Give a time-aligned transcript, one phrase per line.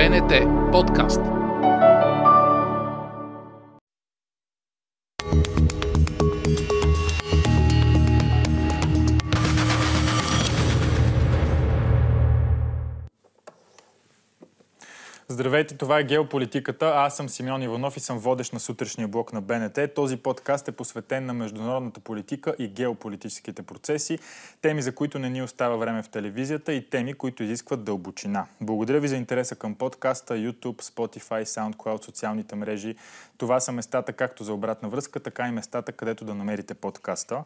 [0.00, 1.39] БНТ подкаст.
[15.40, 16.86] Здравейте, това е Геополитиката.
[16.86, 19.78] Аз съм Симеон Иванов и съм водещ на сутрешния блок на БНТ.
[19.94, 24.18] Този подкаст е посветен на международната политика и геополитическите процеси,
[24.62, 28.46] теми, за които не ни остава време в телевизията и теми, които изискват дълбочина.
[28.60, 32.94] Благодаря ви за интереса към подкаста, YouTube, Spotify, SoundCloud, социалните мрежи.
[33.38, 37.44] Това са местата както за обратна връзка, така и местата, където да намерите подкаста.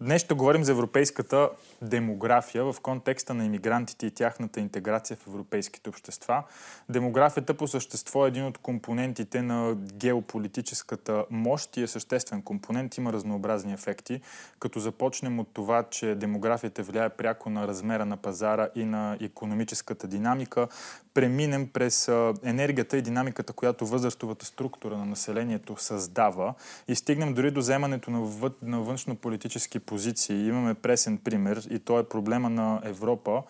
[0.00, 1.50] Днес ще говорим за европейската
[1.82, 6.42] демография в контекста на иммигрантите и тяхната интеграция в европейските общества.
[6.88, 12.96] Демографията по същество е един от компонентите на геополитическата мощ и е съществен компонент.
[12.96, 14.20] Има разнообразни ефекти,
[14.58, 20.06] като започнем от това, че демографията влияе пряко на размера на пазара и на економическата
[20.06, 20.68] динамика,
[21.14, 22.08] преминем през
[22.44, 26.54] енергията и динамиката, която възрастовата структура на населението създава
[26.88, 28.50] и стигнем дори до вземането на, въ...
[28.62, 30.46] на външно-политически позиции.
[30.48, 33.42] Имаме пресен пример и то е проблема на Европа,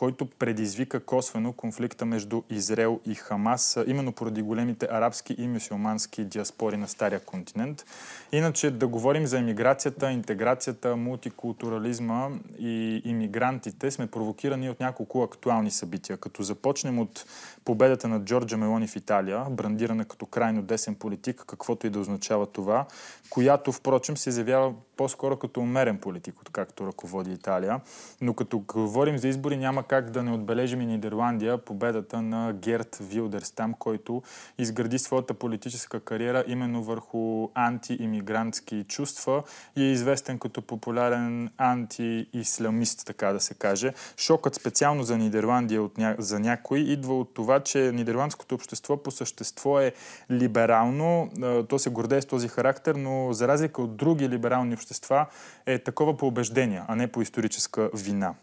[0.00, 6.76] който предизвика косвено конфликта между Израел и Хамас, именно поради големите арабски и мюсюлмански диаспори
[6.76, 7.84] на Стария континент.
[8.32, 12.28] Иначе да говорим за иммиграцията, интеграцията, мултикултурализма
[12.58, 16.16] и иммигрантите сме провокирани от няколко актуални събития.
[16.16, 17.24] Като започнем от
[17.64, 22.46] победата на Джорджа Мелони в Италия, брандирана като крайно десен политик, каквото и да означава
[22.46, 22.86] това,
[23.30, 27.80] която, впрочем, се изявява по-скоро като умерен политик, откакто ръководи Италия.
[28.20, 32.98] Но като говорим за избори, няма как да не отбележим и Нидерландия победата на Герт
[33.00, 34.22] Вилдерстам, който
[34.58, 39.42] изгради своята политическа кариера именно върху антиимигрантски чувства
[39.76, 43.92] и е известен като популярен антиисламист, така да се каже.
[44.16, 46.16] Шокът специално за Нидерландия от ня...
[46.18, 49.92] за някой идва от това, че нидерландското общество по същество е
[50.30, 51.30] либерално.
[51.68, 55.26] То се гордее с този характер, но за разлика от други либерални общества
[55.66, 58.34] е такова по убеждение, а не по историческа вина.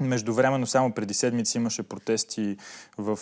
[0.00, 2.56] Междувременно, само преди седмици имаше протести
[2.98, 3.18] в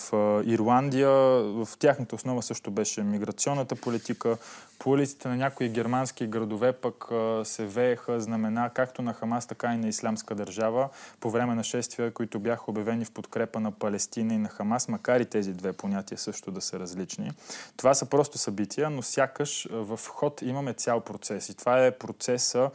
[0.46, 1.10] Ирландия.
[1.10, 4.36] В тяхната основа също беше миграционната политика.
[4.78, 7.04] По улиците на някои германски градове пък
[7.44, 10.88] се вееха знамена както на Хамас, така и на Исламска държава
[11.20, 15.20] по време на шествия, които бяха обявени в подкрепа на Палестина и на Хамас, макар
[15.20, 17.30] и тези две понятия също да са различни.
[17.76, 21.48] Това са просто събития, но сякаш в ход имаме цял процес.
[21.48, 22.70] И това е процеса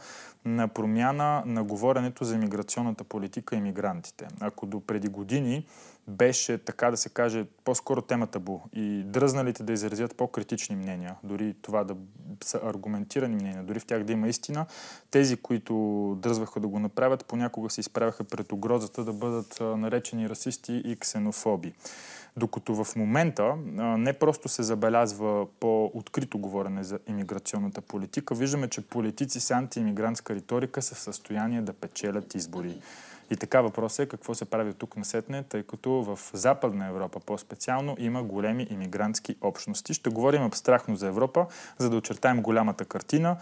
[0.48, 4.28] на промяна на говоренето за миграционната политика и мигрантите.
[4.40, 5.66] Ако до преди години
[6.08, 11.54] беше, така да се каже, по-скоро темата бу и дръзналите да изразят по-критични мнения, дори
[11.62, 11.96] това да
[12.44, 14.66] са аргументирани мнения, дори в тях да има истина,
[15.10, 15.74] тези, които
[16.22, 21.72] дръзваха да го направят, понякога се изправяха пред угрозата да бъдат наречени расисти и ксенофоби.
[22.36, 23.56] Докато в момента
[23.98, 30.82] не просто се забелязва по-открито говорене за иммиграционната политика, виждаме, че политици с антиимигрантска риторика
[30.82, 32.80] са в състояние да печелят избори.
[33.30, 37.96] И така въпросът е какво се прави тук насетне, тъй като в Западна Европа по-специално
[37.98, 39.94] има големи иммигрантски общности.
[39.94, 41.46] Ще говорим абстрактно за Европа,
[41.78, 43.36] за да очертаем голямата картина.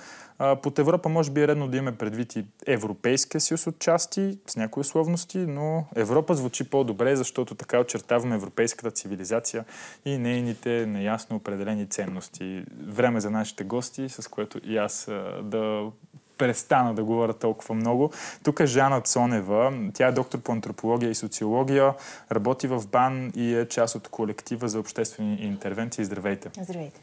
[0.63, 4.57] Под Европа може би е редно да имаме предвид и Европейския съюз от части, с
[4.57, 9.65] някои условности, но Европа звучи по-добре, защото така очертаваме европейската цивилизация
[10.05, 12.65] и нейните неясно определени ценности.
[12.87, 15.11] Време за нашите гости, с което и аз
[15.43, 15.91] да
[16.39, 18.11] престана да говоря толкова много.
[18.45, 19.73] Тук е Жана Цонева.
[19.95, 21.95] Тя е доктор по антропология и социология,
[22.33, 26.05] работи в БАН и е част от колектива за обществени интервенции.
[26.05, 26.51] Здравейте!
[26.63, 27.01] Здравейте!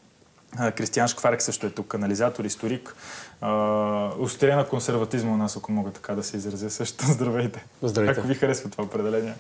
[0.76, 2.96] Кристиан Шкварек също е тук, канализатор, историк.
[4.20, 7.06] Острия на консерватизма у нас, ако мога така да се изразя също.
[7.08, 7.66] Здравейте!
[7.82, 8.20] Здравейте!
[8.20, 9.34] Ако ви харесва това определение?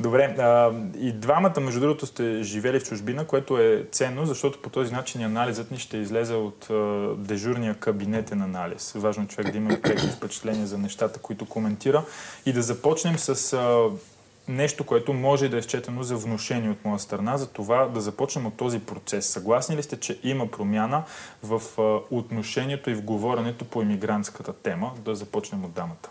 [0.00, 4.70] Добре, а, и двамата, между другото, сте живели в чужбина, което е ценно, защото по
[4.70, 6.74] този начин анализът ни ще излезе от а,
[7.18, 8.92] дежурния кабинетен анализ.
[8.96, 12.04] Важно е човек да има преки впечатления за нещата, които коментира.
[12.46, 13.90] И да започнем с а,
[14.48, 18.46] нещо, което може да е счетено за внушение от моя страна, за това да започнем
[18.46, 19.26] от този процес.
[19.26, 21.02] Съгласни ли сте, че има промяна
[21.42, 21.62] в
[22.10, 24.92] отношението и в говоренето по иммигрантската тема?
[25.04, 26.10] Да започнем от дамата.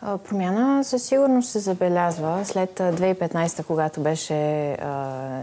[0.00, 4.76] Промяна със сигурност се забелязва след 2015, когато беше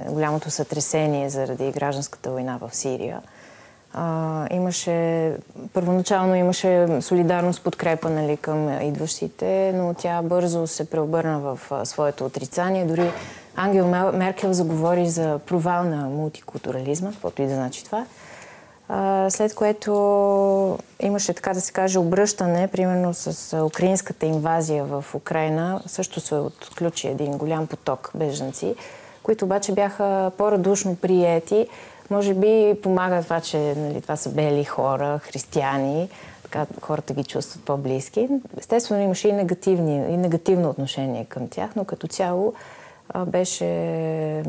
[0.10, 3.22] голямото сътресение заради гражданската война в Сирия.
[4.52, 5.32] Имаше,
[5.74, 12.86] първоначално имаше солидарност, подкрепа нали, към идващите, но тя бързо се преобърна в своето отрицание.
[12.86, 13.12] Дори
[13.56, 18.06] Ангел Меркел заговори за провал на мултикултурализма, каквото и да значи това
[19.30, 26.20] след което имаше, така да се каже, обръщане, примерно с украинската инвазия в Украина, също
[26.20, 28.76] се отключи един голям поток бежанци,
[29.24, 31.68] които обаче бяха по-радушно приети.
[32.10, 36.10] Може би помага това, че нали, това са бели хора, християни,
[36.44, 38.30] така хората ги чувстват по-близки.
[38.60, 42.54] Естествено имаше и, негативни, и негативно отношение към тях, но като цяло
[43.26, 44.44] беше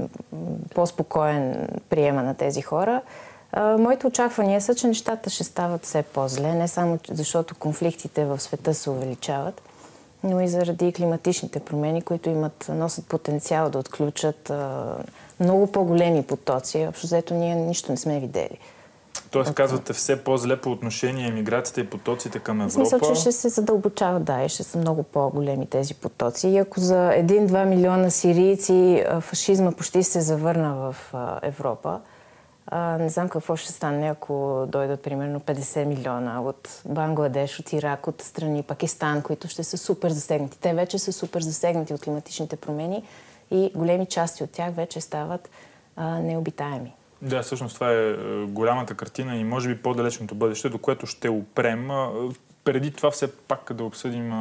[0.75, 3.00] по-спокоен приема на тези хора.
[3.56, 8.74] Моите очаквания са, че нещата ще стават все по-зле, не само защото конфликтите в света
[8.74, 9.62] се увеличават,
[10.24, 14.96] но и заради климатичните промени, които имат, носят потенциал да отключат а,
[15.40, 16.86] много по-големи потоци.
[16.88, 18.58] Общо взето ние нищо не сме видели.
[19.30, 22.74] Тоест, казвате все по-зле по отношение емиграцията и потоците към Европа.
[22.74, 26.48] Смисъл, че ще се задълбочават, да, и ще са много по-големи тези потоци.
[26.48, 30.96] И ако за 1-2 милиона сирийци фашизма почти се завърна в
[31.42, 32.00] Европа,
[32.76, 38.22] не знам какво ще стане, ако дойдат примерно 50 милиона от Бангладеш, от Ирак, от
[38.22, 40.58] страни Пакистан, които ще са супер засегнати.
[40.60, 43.02] Те вече са супер засегнати от климатичните промени
[43.50, 45.50] и големи части от тях вече стават
[45.96, 46.94] а, необитаеми.
[47.22, 48.16] Да, всъщност това е, е
[48.46, 51.88] голямата картина и може би по-далечното бъдеще, до което ще опрем.
[52.64, 54.32] Преди това все пак да обсъдим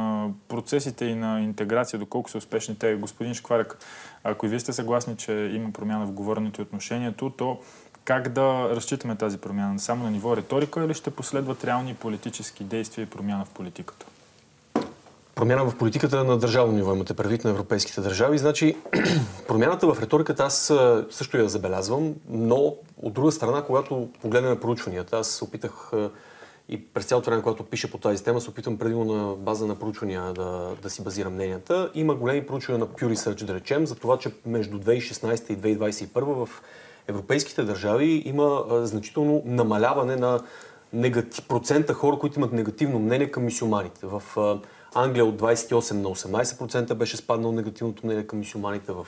[0.48, 2.94] процесите и на интеграция, доколко са успешни те.
[2.94, 3.78] Господин Шкварек,
[4.24, 7.58] ако и вие сте съгласни, че има промяна в говоренето и отношението, то
[8.08, 9.78] как да разчитаме тази промяна?
[9.78, 14.06] Само на ниво риторика или ще последват реални политически действия и промяна в политиката?
[15.34, 18.38] Промяна в политиката на държавно ниво имате предвид на европейските държави.
[18.38, 18.76] Значи,
[19.48, 20.72] промяната в риториката аз
[21.10, 25.90] също я забелязвам, но от друга страна, когато погледнем проучванията, аз се опитах
[26.68, 29.74] и през цялото време, когато пиша по тази тема, се опитвам предимно на база на
[29.74, 31.90] проучвания да, да си базирам мненията.
[31.94, 36.20] Има големи проучвания на Pew Research, да речем, за това, че между 2016 и 2021
[36.20, 36.48] в
[37.08, 40.40] европейските държави има значително намаляване на
[40.92, 44.06] негатив, процента хора, които имат негативно мнение към мисюманите.
[44.06, 44.22] В
[44.94, 48.92] Англия от 28 на 18% беше спаднал негативното мнение към мисюманите.
[48.92, 49.06] В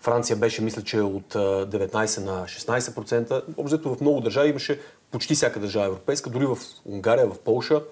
[0.00, 3.42] Франция беше, мисля, че от 19 на 16%.
[3.56, 7.82] Общо в много държави имаше почти всяка държава европейска, дори в Унгария, в Полша,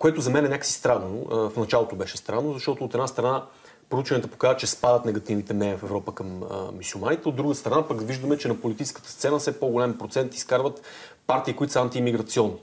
[0.00, 1.24] което за мен е някакси странно.
[1.30, 3.44] В началото беше странно, защото от една страна
[3.90, 6.42] проучванията показват, че спадат негативните мнения в Европа към
[6.78, 7.28] мисюманите.
[7.28, 10.82] От друга страна пък виждаме, че на политическата сцена все по-голям процент изкарват
[11.26, 12.56] партии, които са антиимиграционни.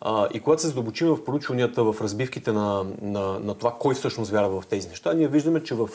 [0.00, 4.30] А, и когато се задълбочим в проучванията, в разбивките на, на, на това кой всъщност
[4.30, 5.88] вярва в тези неща, ние виждаме, че в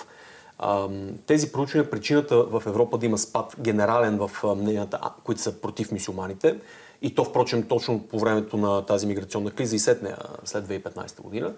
[0.60, 0.88] а,
[1.26, 6.60] тези проучвания причината в Европа да има спад генерален в мненията, които са против мисюманите,
[7.02, 11.22] и то, впрочем, точно по времето на тази миграционна криза и след нея, след 2015
[11.22, 11.54] година,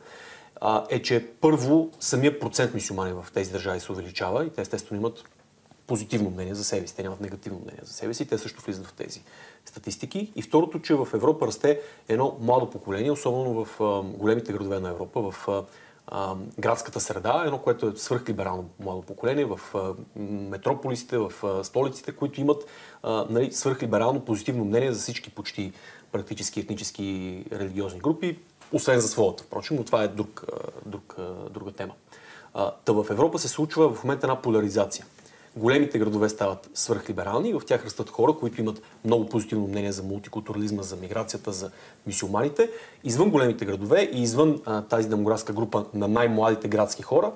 [0.61, 5.01] а, е, че първо самия процент мисюмани в тези държави се увеличава и те естествено
[5.01, 5.23] имат
[5.87, 8.87] позитивно мнение за себе си, те нямат негативно мнение за себе си, те също влизат
[8.87, 9.21] в тези
[9.65, 10.31] статистики.
[10.35, 14.89] И второто, че в Европа расте едно младо поколение, особено в а, големите градове на
[14.89, 15.63] Европа, в а,
[16.59, 19.59] градската среда, едно, което е свръхлиберално младо поколение, в
[20.15, 21.31] метрополисите, в
[21.63, 22.65] столиците, които имат
[23.29, 25.73] нали, свръхлиберално позитивно мнение за всички почти
[26.11, 28.39] практически етнически религиозни групи,
[28.73, 30.43] освен за своята, впрочем, но това е друг,
[30.85, 31.15] друг,
[31.49, 31.93] друга тема.
[32.85, 35.05] Та в Европа се случва в момента една поляризация–
[35.55, 40.83] големите градове стават свръхлиберални в тях растат хора, които имат много позитивно мнение за мултикултурализма,
[40.83, 41.71] за миграцията, за
[42.07, 42.69] мисиоманите.
[43.03, 47.31] Извън големите градове и извън а, тази демографска група на най-младите градски хора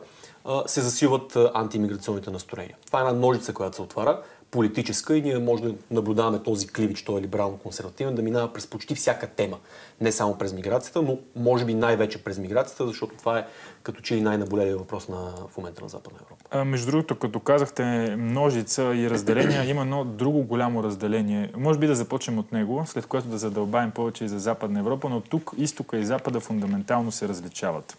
[0.45, 2.77] а, се засилват антиимиграционните настроения.
[2.86, 4.21] Това е една ножица, която се отваря
[4.53, 8.95] политическа и ние може да наблюдаваме този кливич, той е либерално-консервативен, да минава през почти
[8.95, 9.57] всяка тема.
[10.01, 13.45] Не само през миграцията, но може би най-вече през миграцията, защото това е
[13.83, 16.43] като че и най-наболелия въпрос на, в момента на Западна Европа.
[16.51, 17.83] А, между другото, като казахте
[18.17, 21.51] множица и разделения, има едно друго голямо разделение.
[21.57, 25.10] Може би да започнем от него, след което да задълбаем повече и за Западна Европа,
[25.10, 27.98] но тук изтока и Запада фундаментално се различават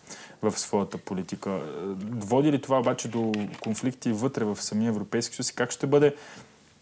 [0.50, 1.60] в своята политика.
[2.10, 3.32] Води ли това обаче до
[3.62, 6.14] конфликти вътре в самия Европейски съюз и как ще бъде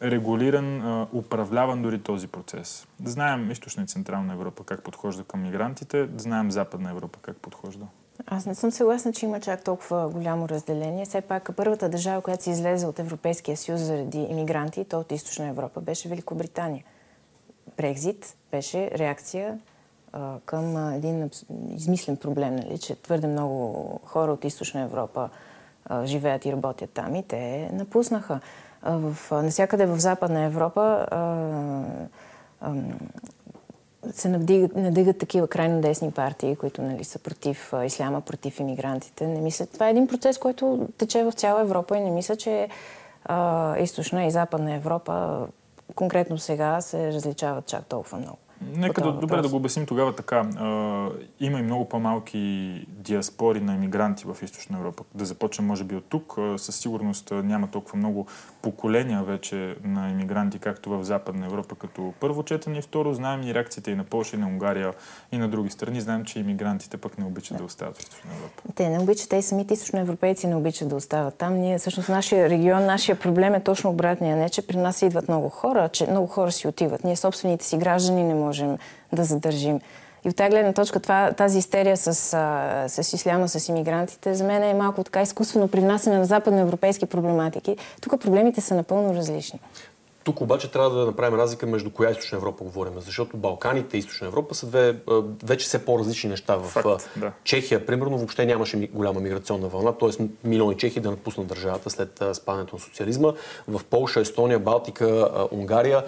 [0.02, 2.86] регулиран, управляван дори този процес?
[3.04, 7.86] Знаем източна и централна Европа как подхожда към мигрантите, знаем Западна Европа как подхожда.
[8.26, 11.04] Аз не съм съгласна, че има чак толкова голямо разделение.
[11.04, 15.48] Все пак първата държава, която се излезе от Европейския съюз заради иммигранти, то от Източна
[15.48, 16.84] Европа, беше Великобритания.
[17.76, 19.58] Брекзит беше реакция
[20.44, 21.30] към един
[21.74, 25.28] измислен проблем, нали, че твърде много хора от Източна Европа
[26.04, 28.40] живеят и работят там и те напуснаха.
[28.82, 31.06] А, в, насякъде в Западна Европа
[34.10, 39.26] се надигат, надигат такива крайно десни партии, които нали, са против а, исляма, против иммигрантите.
[39.26, 42.68] Не мисля, това е един процес, който тече в цяла Европа и не мисля, че
[43.24, 45.46] а, източна и западна Европа
[45.94, 48.38] конкретно сега се различават чак толкова много.
[48.76, 50.36] Нека да, добре да го обясним тогава така.
[50.36, 51.08] А,
[51.40, 55.04] има и много по-малки диаспори на иммигранти в Източна Европа.
[55.14, 56.34] Да започнем, може би, от тук.
[56.38, 58.26] А, със сигурност няма толкова много
[58.62, 63.14] поколения вече на иммигранти, както в Западна Европа, като първо четене и второ.
[63.14, 64.92] Знаем и реакциите и на Польша, и на Унгария,
[65.32, 66.00] и на други страни.
[66.00, 68.62] Знаем, че иммигрантите пък не обичат да, да остават в Източна Европа.
[68.74, 71.54] Те не обичат, те самите източноевропейци не обичат да остават там.
[71.54, 74.36] Ние, всъщност, нашия регион, нашия проблем е точно обратния.
[74.36, 77.04] Не, че при нас идват много хора, че много хора си отиват.
[77.04, 78.51] Ние собствените си граждани не можем
[79.12, 79.80] да задържим.
[80.24, 82.14] И от тази гледна точка това, тази истерия с,
[82.88, 87.76] с исляма, с иммигрантите, за мен е малко така изкуствено привнасяне на западноевропейски проблематики.
[88.00, 89.60] Тук проблемите са напълно различни.
[90.24, 94.26] Тук обаче трябва да направим разлика между коя източна Европа говорим, защото Балканите и източна
[94.26, 94.96] Европа са две
[95.44, 96.56] вече все по-различни неща.
[96.56, 97.32] В Факт, да.
[97.44, 100.28] Чехия, примерно, въобще нямаше голяма миграционна вълна, т.е.
[100.44, 103.32] милиони чехи да напуснат държавата след спадането на социализма.
[103.68, 106.04] В Полша, Естония, Балтика, Унгария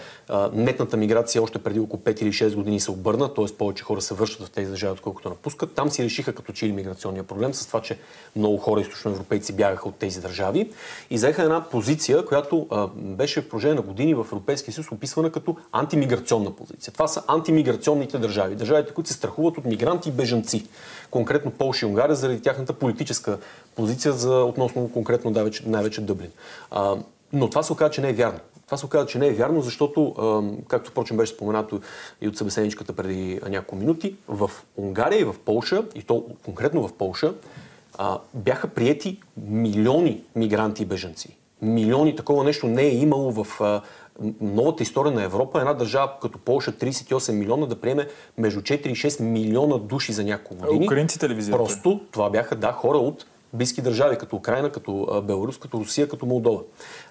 [0.53, 3.45] нетната миграция още преди около 5 или 6 години се обърна, т.е.
[3.59, 5.75] повече хора се връщат в тези държави, отколкото напускат.
[5.75, 7.99] Там си решиха като че ли миграционния проблем с това, че
[8.37, 10.71] много хора източноевропейци бягаха от тези държави
[11.11, 15.33] и заеха една позиция, която беше в продължение на години години в Европейския съюз описвана
[15.33, 16.93] като антимиграционна позиция.
[16.93, 18.55] Това са антимиграционните държави.
[18.55, 20.67] Държавите, които се страхуват от мигранти и бежанци.
[21.11, 23.39] Конкретно Полша и Унгария заради тяхната политическа
[23.75, 26.31] позиция за относно конкретно най-вече, най-вече Дъблин.
[26.71, 26.97] А,
[27.33, 28.39] но това се оказа, че не е вярно.
[28.67, 30.15] Това се оказа, че не е вярно, защото,
[30.69, 31.81] както впрочем беше споменато
[32.21, 36.93] и от събеседничката преди няколко минути, в Унгария и в Полша, и то конкретно в
[36.93, 37.35] Полша,
[38.35, 42.17] бяха приети милиони мигранти и бежанци милиони.
[42.17, 43.61] Такова нещо не е имало в
[44.41, 45.61] новата история на Европа.
[45.61, 48.07] Една държава като Полша 38 милиона да приеме
[48.39, 50.87] между 4 и 6 милиона души за няколко години.
[50.87, 55.79] Украинците ли Просто това бяха, да, хора от близки държави, като Украина, като Беларус, като
[55.79, 56.61] Русия, като Молдова.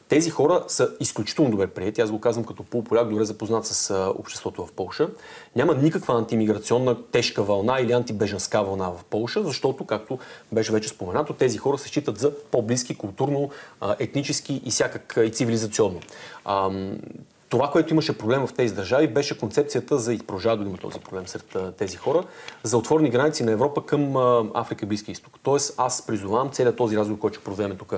[0.09, 2.01] Тези хора са изключително добре приети.
[2.01, 5.09] Аз го казвам като полуполяк, добре запознат с обществото в Полша.
[5.55, 10.19] Няма никаква антимиграционна тежка вълна или антибежанска вълна в Полша, защото, както
[10.51, 13.49] беше вече споменато, тези хора се считат за по-близки културно,
[13.99, 15.99] етнически и всякак и цивилизационно.
[17.53, 20.99] Това, което имаше проблем в тези държави, беше концепцията за, и продължава да има този
[20.99, 22.23] проблем сред тези хора,
[22.63, 24.17] за отворени граници на Европа към
[24.53, 25.33] Африка и Близки изток.
[25.43, 27.93] Тоест, аз призовавам целият този разговор, който ще проведем тук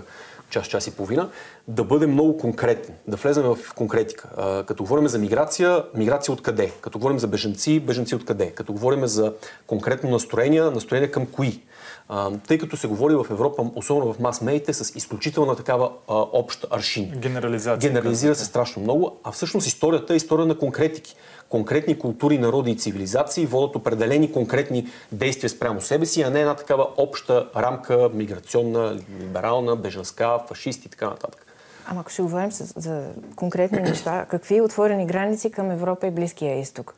[0.50, 1.29] час, час и половина,
[1.67, 4.29] да бъдем много конкретни, да влезем в конкретика.
[4.67, 6.71] Като говорим за миграция, миграция от къде?
[6.81, 8.51] Като говорим за беженци, беженци от къде?
[8.51, 9.33] Като говорим за
[9.67, 11.62] конкретно настроение, настроение към кои?
[12.09, 16.65] А, тъй като се говори в Европа, особено в мас-медиите, с изключителна такава а, общ
[16.71, 17.12] аршин.
[17.15, 17.89] Генерализация.
[17.89, 21.15] Генерализира се страшно много, а всъщност историята е история на конкретики.
[21.50, 26.55] Конкретни култури, народи и цивилизации водят определени конкретни действия спрямо себе си, а не една
[26.55, 31.45] такава обща рамка, миграционна, либерална, бежанска, фашист и така нататък.
[31.88, 36.59] Ама ако ще говорим за, за конкретни неща, какви отворени граници към Европа и Близкия
[36.59, 36.95] изток?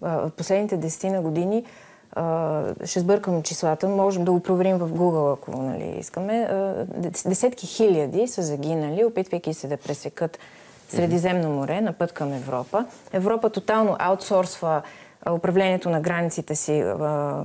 [0.00, 1.64] В последните десетина години
[2.84, 6.48] ще сбъркам числата, можем да го проверим в Google, ако нали, искаме.
[7.26, 10.38] Десетки хиляди са загинали, опитвайки се да пресекат
[10.92, 12.84] Средиземно море на път към Европа.
[13.12, 14.82] Европа тотално аутсорсва
[15.30, 16.84] управлението на границите си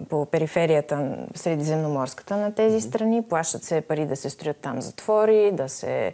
[0.10, 3.22] по периферията средиземноморската на тези страни.
[3.22, 6.14] Плащат се пари да се строят там затвори, да се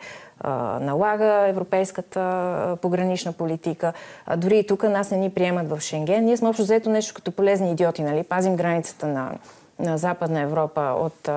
[0.82, 3.94] налага европейската погранична политика.
[4.38, 6.26] дори и тук нас не ни приемат в Шенген.
[6.26, 8.24] Ние сме общо взето нещо като полезни идиоти, нали?
[8.24, 9.32] Пазим границата на,
[9.84, 11.30] на Западна Европа от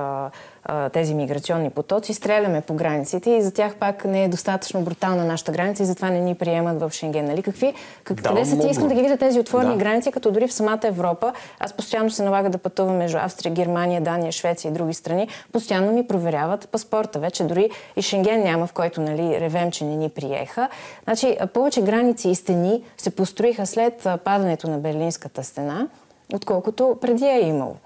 [0.92, 5.52] тези миграционни потоци, стреляме по границите и за тях пак не е достатъчно брутална нашата
[5.52, 7.24] граница и затова не ни приемат в Шенген.
[7.24, 7.42] Нали?
[7.42, 7.74] Какви,
[8.04, 8.68] как, да, къде са ти?
[8.68, 9.78] Искам да ги видя тези отворени да.
[9.78, 11.32] граници, като дори в самата Европа.
[11.60, 15.28] Аз постоянно се налага да пътувам между Австрия, Германия, Дания, Швеция и други страни.
[15.52, 17.18] Постоянно ми проверяват паспорта.
[17.18, 20.68] Вече дори и Шенген няма, в който нали, ревем, че не ни приеха.
[21.04, 25.88] Значи, повече граници и стени се построиха след падането на Берлинската стена,
[26.34, 27.76] отколкото преди е имало.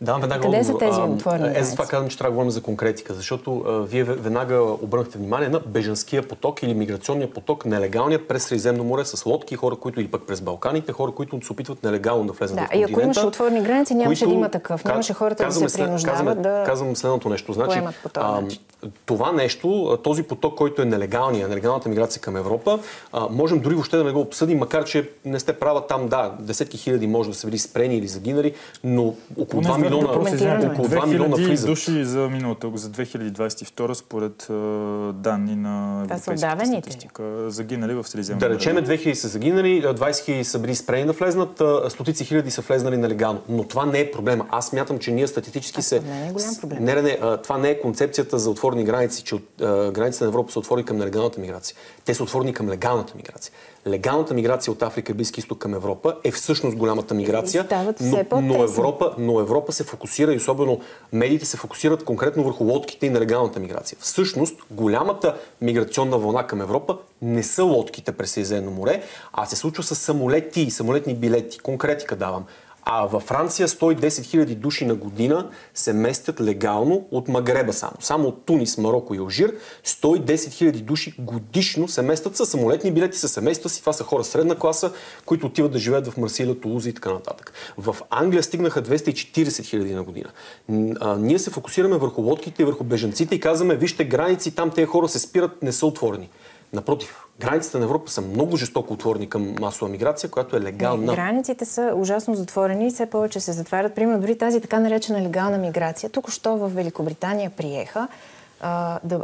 [0.00, 2.62] Да, веднага Къде са тези отворени Е, за това казвам, че трябва да говорим за
[2.62, 8.44] конкретика, защото а, вие веднага обърнахте внимание на бежанския поток или миграционния поток, нелегалният през
[8.44, 12.24] Средиземно море с лодки, хора, които или пък през Балканите, хора, които се опитват нелегално
[12.24, 12.90] да влезат да, в континента.
[12.90, 14.84] И ако имаше отворени граници, нямаше които, да има такъв.
[14.84, 17.52] Нямаше хората да се принуждават казваме, да Казвам следното нещо.
[17.52, 17.80] Значи,
[18.14, 18.42] а,
[19.06, 22.78] това нещо, този поток, който е нелегалния, нелегалната миграция към Европа,
[23.12, 26.32] а, можем дори въобще да не го обсъдим, макар че не сте права там, да,
[26.40, 31.06] десетки хиляди може да са били спрени или загинали, но около 2 милиона, около 2
[31.06, 31.66] милиона влизат.
[31.66, 34.46] души за миналата, за 2022 според
[35.22, 40.58] данни на Европейската статистика, загинали в Средиземно Да речеме 2000 са загинали, 20 хиляди са
[40.58, 43.40] били спрени да влезнат, стотици хиляди са влезнали нелегално.
[43.48, 44.46] Но това не е проблема.
[44.50, 46.00] Аз мятам, че ние статистически се...
[46.00, 46.84] Не е голям проблем.
[46.84, 49.42] Не, не, това не е концепцията за отворени граници, че от,
[49.92, 51.76] границите на Европа са отворени към нелегалната миграция.
[52.04, 53.52] Те са отворени към легалната миграция.
[53.86, 57.66] Легалната миграция от Африка и Близки изток към Европа е всъщност голямата миграция,
[58.00, 60.80] но, но, Европа, но Европа се фокусира и особено
[61.12, 63.98] медиите се фокусират конкретно върху лодките и нелегалната миграция.
[64.00, 69.82] Всъщност, голямата миграционна вълна към Европа не са лодките през Средиземно море, а се случва
[69.82, 71.58] с самолети и самолетни билети.
[71.58, 72.44] Конкретика давам.
[72.90, 77.92] А във Франция 110 000 души на година се местят легално от Магреба само.
[78.00, 79.54] Само от Тунис, Марокко и Алжир
[79.86, 83.80] 110 000 души годишно се местят с самолетни билети, с семейства си.
[83.80, 84.92] Това са хора средна класа,
[85.26, 87.52] които отиват да живеят в Марсилия, Тулуза и така нататък.
[87.78, 90.30] В Англия стигнаха 240 000 на година.
[91.00, 94.86] А, ние се фокусираме върху лодките и върху бежанците и казваме, вижте граници, там тези
[94.86, 96.28] хора се спират, не са отворени.
[96.72, 101.14] Напротив, границите на Европа са много жестоко отворени към масова миграция, която е легална.
[101.14, 103.94] Границите са ужасно затворени и все повече се затварят.
[103.94, 106.10] Примерно, дори тази така наречена легална миграция.
[106.10, 108.08] Тук що в Великобритания приеха
[108.60, 109.20] а, да,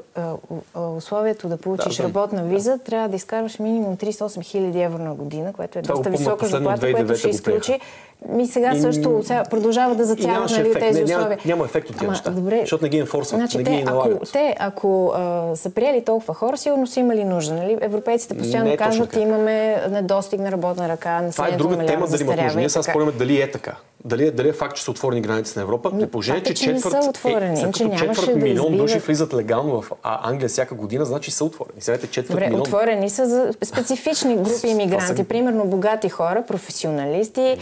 [0.74, 5.14] а, условието да получиш да, работна виза, трябва да изкарваш минимум 38 хиляди евро на
[5.14, 7.80] година, което е доста висока заплата, което ще изключи
[8.28, 11.28] ми сега също сега продължава да затягат нали, тези не, условия.
[11.28, 13.84] Няма, няма ефект от тези неща, добре, защото не ги инфорсват, значи, не ги те,
[13.84, 14.16] налагат.
[14.16, 17.54] Ако, те, ако а, са приели толкова хора, сигурно са имали нужда.
[17.54, 17.78] Нали?
[17.80, 22.36] Европейците постоянно не, казват, имаме недостиг на работна ръка, Това е друга тема, дали имат
[22.36, 22.58] нужда.
[22.58, 23.76] Ние сега спорим дали е така.
[24.06, 27.02] Дали, дали е факт, че са отворени граници на Европа, при положение, че, че четвърт,
[27.02, 28.76] са отворени, е, че четвърт да милион избиват...
[28.76, 31.80] души влизат легално в Англия всяка година, значи са отворени.
[31.80, 32.60] Сега четвърт Добре, милион.
[32.60, 35.24] отворени са за специфични групи иммигранти.
[35.24, 37.56] Примерно богати хора, професионалисти,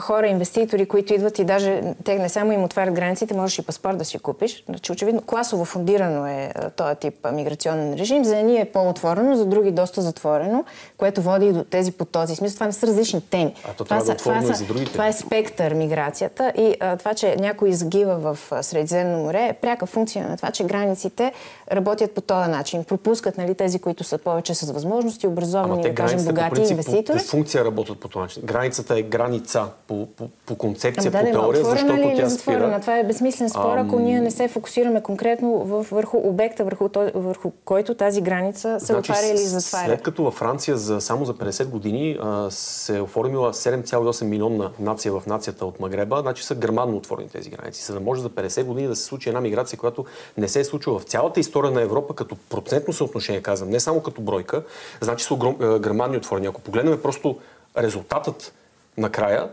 [0.00, 3.98] хора, инвеститори, които идват и даже те не само им отварят границите, можеш и паспорт
[3.98, 4.64] да си купиш.
[4.66, 8.24] Значи, очевидно, класово фундирано е този тип миграционен режим.
[8.24, 10.64] За едни е по-отворено, за други доста затворено,
[10.98, 12.36] което води и до тези потоци.
[12.36, 13.54] Смисъл, това не са различни теми.
[13.64, 17.36] А то това, това, са, това, са, това е спектър миграцията и а, това, че
[17.36, 21.32] някой изгива в Средиземно море е пряка функция на това, че границите
[21.72, 22.84] работят по този начин.
[22.84, 27.18] Пропускат нали, тези, които са повече с възможности, образовани, да кажем, богати по инвеститори.
[27.18, 28.42] По, по функция работят по този начин.
[28.44, 32.80] Границата е граница по, по, по концепция, ами, да, по теория, защото ли, тя спира.
[32.80, 37.10] Това е безсмислен спор, ако ние не се фокусираме конкретно в, върху обекта, върху, то,
[37.14, 39.86] върху който тази граница се значи, отваря или затваря.
[39.86, 44.70] След като във Франция за, само за 50 години а, се е оформила 7,8 милионна
[44.80, 47.84] нация в нацията от Магреба, значи са грамадно отворени тези граници.
[47.84, 50.04] За да може за 50 години да се случи една миграция, която
[50.38, 54.02] не се е случила в цялата история на Европа като процентно съотношение, казвам, не само
[54.02, 54.62] като бройка,
[55.00, 56.46] значи са огром, грамадни отворени.
[56.46, 57.38] Ако погледнем просто
[57.78, 58.52] резултатът
[58.98, 59.48] накрая,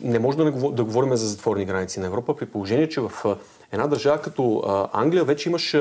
[0.00, 3.36] не може да, не, да говорим за затворени граници на Европа, при положение, че в
[3.72, 4.62] една държава като
[4.92, 5.76] Англия вече имаш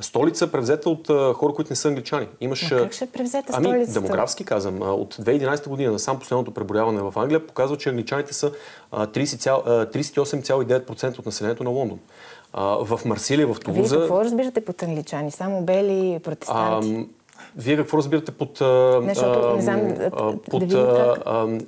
[0.00, 2.28] столица, превзета от хора, които не са англичани.
[2.40, 4.00] Имаш, как ще превзета ами, столицата?
[4.00, 4.82] демографски казвам.
[4.82, 8.52] От 2011 година на сам последното преброяване в Англия показва, че англичаните са
[8.92, 11.98] 38,9% от населението на Лондон.
[12.80, 13.96] В Марсилия, в Тулуза...
[13.96, 15.30] Вие какво разбирате под англичани?
[15.30, 17.08] Само бели протестанти?
[17.56, 18.60] Вие какво разбирате под...
[19.02, 19.94] Нещо, не знам,
[20.50, 21.16] под, да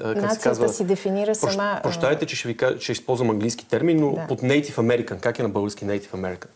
[0.00, 1.80] как, как се казва, си дефинира сама...
[1.82, 4.26] Прощайте, че ще, ви, ще използвам английски термин, но да.
[4.26, 5.20] под Native American.
[5.20, 6.46] Как е на български Native American?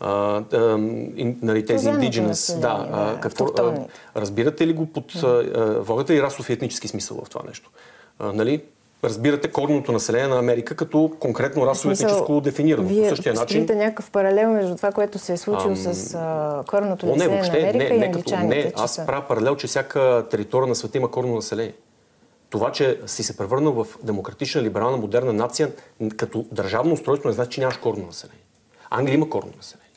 [0.00, 0.76] А, а,
[1.42, 3.74] нали, тези indigenous, да, да какво, а,
[4.16, 5.12] разбирате ли го под...
[5.20, 5.80] Да.
[5.80, 7.70] Водите ли расов и етнически смисъл в това нещо?
[8.18, 8.62] А, нали,
[9.04, 12.88] разбирате корното население на Америка като конкретно расово-етническо дефинирано.
[12.88, 13.66] Вие по същия начин.
[13.70, 15.76] някакъв паралел между това, което се е случило ам...
[15.76, 18.56] с а, корното население не, въобще, на Америка не, не, и англичаните.
[18.56, 19.06] Не, аз са...
[19.06, 21.74] правя паралел, че всяка територия на света има корно население.
[22.50, 25.70] Това, че си се превърнал в демократична, либерална, модерна нация,
[26.16, 28.42] като държавно устройство не значи, че нямаш корно население.
[28.90, 29.90] Англия има корно население.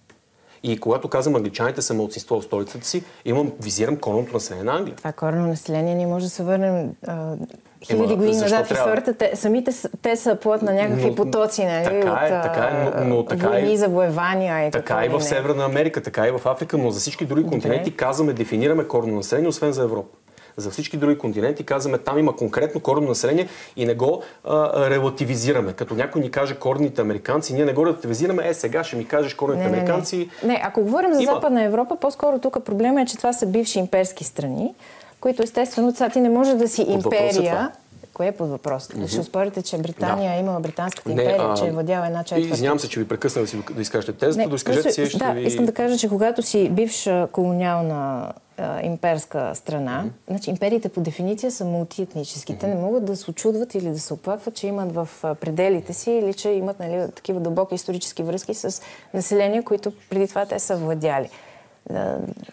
[0.64, 4.96] И когато казвам англичаните са младсинство в столицата си, имам, визирам корното население на Англия.
[4.96, 7.36] Това корно население не може да се върнем а,
[7.84, 9.14] хиляди години назад в историята.
[9.14, 11.84] Те, самите те са плод на някакви но, потоци, нали?
[11.84, 15.22] Така е, от, така е, но, но така войни, е, завоевания и така и в
[15.22, 19.50] Северна Америка, така и в Африка, но за всички други континенти казваме, дефинираме корно население,
[19.50, 20.18] освен за Европа
[20.58, 25.74] за всички други континенти, казваме там има конкретно коренно население и не го а, релативизираме.
[25.74, 29.34] Като някой ни каже корните американци, ние не го релативизираме, е сега ще ми кажеш
[29.34, 30.18] корните не, американци.
[30.18, 30.54] Не, не.
[30.54, 31.34] не, ако говорим за има.
[31.34, 34.74] Западна Европа, по-скоро тук проблема е, че това са бивши имперски страни,
[35.24, 37.72] които естествено, сега ти не може да си империя,
[38.14, 38.88] Кое е под въпрос?
[38.88, 39.08] Mm-hmm.
[39.08, 40.38] Ще спорите, че Британия да.
[40.38, 42.54] е имала британската империя, не, а, че е владяла една четвърта.
[42.54, 45.06] Извинявам се, че ви прекъсна да, си, да изкажете тезата, да изкажете си.
[45.06, 45.42] Ще да, ви...
[45.42, 50.30] искам да кажа, че когато си бивша колониална а, имперска страна, mm-hmm.
[50.30, 52.54] значи империите по дефиниция са мултиетнически.
[52.54, 52.60] Mm-hmm.
[52.60, 56.12] Те не могат да се очудват или да се оплакват, че имат в пределите си
[56.12, 58.82] или че имат нали, такива дълбоки исторически връзки с
[59.14, 61.30] населения, които преди това те са владяли.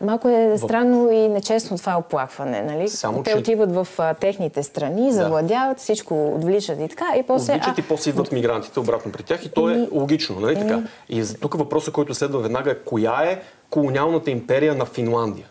[0.01, 2.89] Малко е странно и нечестно това оплакване, нали?
[2.89, 3.37] Само, Те че...
[3.37, 5.83] отиват в а, техните страни, завладяват, да.
[5.83, 7.05] всичко отвличат и така.
[7.19, 7.81] И после, отвличат а...
[7.81, 10.83] и после идват мигрантите обратно при тях и то е логично, нали така?
[11.09, 15.47] И тук въпросът, който следва веднага е коя е колониалната империя на Финландия,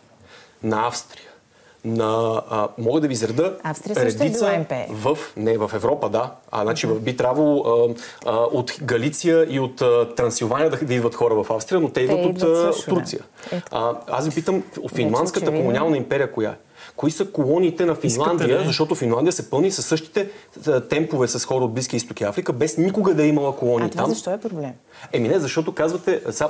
[0.62, 1.29] на Австрия,
[1.84, 6.32] на, а, мога да ви изреда Австрия редица е в, не, в Европа, да.
[6.50, 6.98] А, значи uh-huh.
[6.98, 7.94] би трябвало а,
[8.26, 11.94] а, от Галиция и от а, Трансилвания да, да идват хора в Австрия, но те,
[11.94, 13.20] те идват, идват от също, Турция.
[13.52, 13.62] Да.
[13.70, 14.62] А, аз ви питам,
[14.94, 16.56] финландската колониална империя коя е?
[16.96, 20.30] Кои са колониите на Финландия, защото Финландия се пълни със същите
[20.90, 24.02] темпове с хора от Близки изтоки Африка, без никога да е имала колонии а това
[24.02, 24.10] там.
[24.10, 24.72] защо е проблем?
[25.12, 26.48] Еми не, защото казвате, сега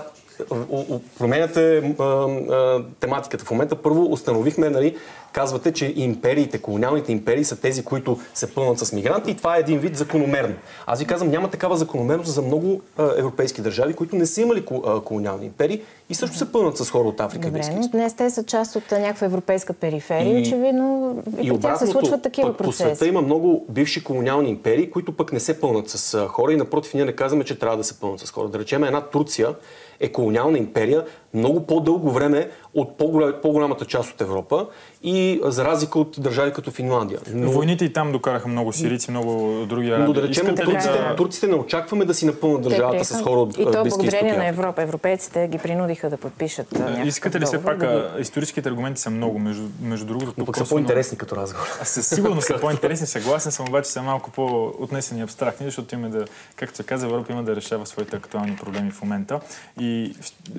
[1.18, 3.44] променяте а, а, тематиката.
[3.44, 4.96] В момента първо установихме, нали,
[5.32, 9.60] казвате, че империите, колониалните империи са тези, които се пълнат с мигранти и това е
[9.60, 10.54] един вид закономерно.
[10.86, 14.64] Аз ви казвам, няма такава закономерност за много а, европейски държави, които не са имали
[15.04, 17.48] колониални империи и също се пълнат с хора от Африка.
[17.48, 20.38] Добре, но днес те са част от някаква европейска периферия.
[20.38, 22.82] И, очевидно и, и тях се случват такива процеси.
[22.82, 26.56] По света има много бивши колониални империи, които пък не се пълнат с хора и
[26.56, 28.48] напротив ние не казваме, че трябва да се пълнат с хора.
[28.48, 29.54] Да речем една Турция
[30.00, 32.98] е колониална империя много по-дълго време от
[33.42, 34.66] по-голямата част от Европа
[35.02, 37.20] и за разлика от държави като Финландия.
[37.32, 37.50] Но...
[37.50, 40.04] Войните и там докараха много сирийци, много други араби.
[40.04, 41.16] Но да речем, турците, да...
[41.16, 43.04] турците не очакваме да си напълнат държавата приеха...
[43.04, 44.82] с хора от И то благодарение на Европа.
[44.82, 48.22] Европейците ги принудиха да подпишат Искате ли все пак, да ги...
[48.22, 50.32] историческите аргументи са много, между, между другото.
[50.38, 51.66] Но пък са по-интересни като разговор.
[51.84, 56.24] Със сигурност са по-интересни, съгласен съм, обаче са малко по-отнесени абстрактни, защото имаме да,
[56.56, 59.40] както се каза, Европа има да решава своите актуални проблеми в момента.
[59.80, 60.14] И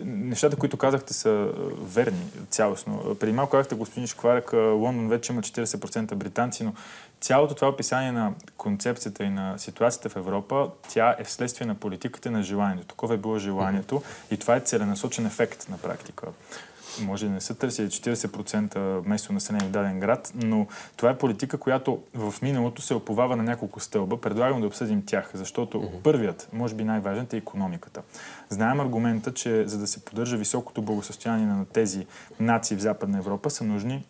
[0.06, 1.48] нещата, които казахте, са
[1.84, 2.01] верни
[2.50, 3.16] цялостно.
[3.20, 6.74] Преди малко казахте, господин Шкварък, Лондон вече има 40% британци, но
[7.22, 12.32] цялото това описание на концепцията и на ситуацията в Европа, тя е вследствие на политиката
[12.32, 12.88] на желанието.
[12.88, 16.28] Такова е било желанието и това е целенасочен ефект на практика
[17.00, 21.58] може да не са търсили 40% местно население в даден град, но това е политика,
[21.58, 24.22] която в миналото се оповава на няколко стълба.
[24.22, 26.02] Предлагам да обсъдим тях, защото mm-hmm.
[26.04, 28.02] първият, може би най-важният е економиката.
[28.50, 32.06] Знаем аргумента, че за да се поддържа високото благосостояние на тези
[32.40, 34.06] нации в Западна Европа са нужни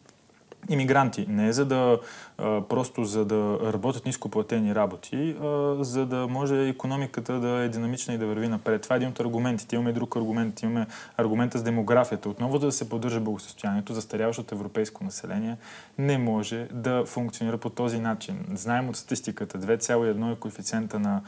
[0.70, 1.26] иммигранти.
[1.30, 2.00] Не за да
[2.41, 8.13] а, просто за да работят нископлатени работи, а, за да може економиката да е динамична
[8.13, 8.82] и да върви напред.
[8.82, 9.75] Това е един от аргументите.
[9.75, 10.62] Имаме друг аргумент.
[10.62, 12.30] Имаме аргумента с демографията.
[12.30, 15.58] Отново да се поддържа благосостоянието, застаряващото европейско население
[15.97, 18.45] не може да функционира по този начин.
[18.54, 21.21] Знаем от статистиката 2,1 е коефициента на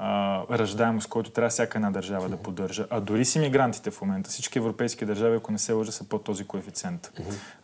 [0.00, 2.86] а, раждаемост, който трябва всяка една държава да поддържа.
[2.90, 6.24] А дори с иммигрантите в момента, всички европейски държави, ако не се лъжа, са под
[6.24, 7.12] този коефициент.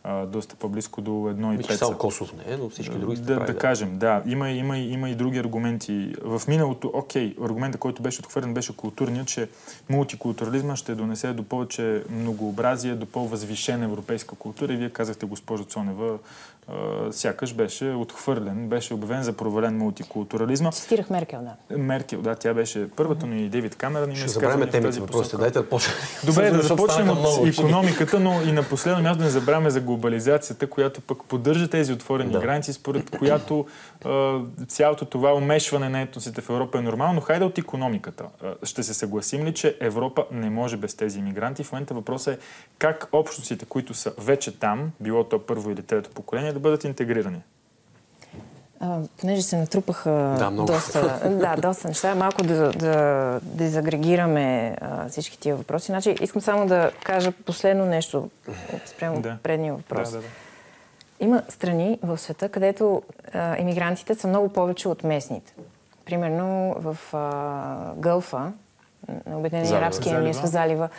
[0.03, 1.73] А, доста по-близко до 1,5.
[1.73, 4.21] Само Косово не е, но всички други да, прави, да, да кажем, да.
[4.25, 6.15] Има, има, има и други аргументи.
[6.21, 9.49] В миналото, окей, аргументът, който беше отхвърлен, беше културният, че
[9.89, 14.73] мултикултурализма ще донесе до повече многообразие, до по-възвишена европейска култура.
[14.73, 16.17] И вие казахте, госпожо Цонева,
[17.11, 20.71] сякаш беше отхвърлен, беше обявен за провален мултикултурализма.
[20.71, 21.77] Цитирах Меркел, да.
[21.77, 25.59] Меркел, да, тя беше първата, но и Дейвид Камерън има Ще забравяме темите въпросите, дайте
[25.59, 25.95] да почнем.
[26.25, 30.67] Добре, да започнем от економиката, но и на последно място да не забравяме за глобализацията,
[30.67, 32.39] която пък поддържа тези отворени да.
[32.39, 33.65] граници, според която
[34.05, 38.25] а, цялото това умешване на етносите в Европа е нормално, но хайде от економиката.
[38.43, 41.63] А, ще се съгласим ли, че Европа не може без тези иммигранти?
[41.63, 42.39] В момента въпросът е
[42.77, 47.41] как общностите, които са вече там, било то първо или трето поколение, да бъдат интегрирани?
[48.79, 55.09] А, понеже се натрупаха да, доста, да, доста неща, малко да, да, да загрегираме а,
[55.09, 55.85] всички тия въпроси.
[55.85, 58.29] Значи, искам само да кажа последно нещо
[58.85, 59.37] спрямо да.
[59.43, 60.11] предния въпрос.
[60.11, 60.27] Да, да, да.
[61.19, 63.01] Има страни в света, където
[63.33, 65.53] а, иммигрантите са много повече от местните.
[66.05, 68.51] Примерно в а, Гълфа,
[69.27, 70.89] на Обединени арабски емирства, залива,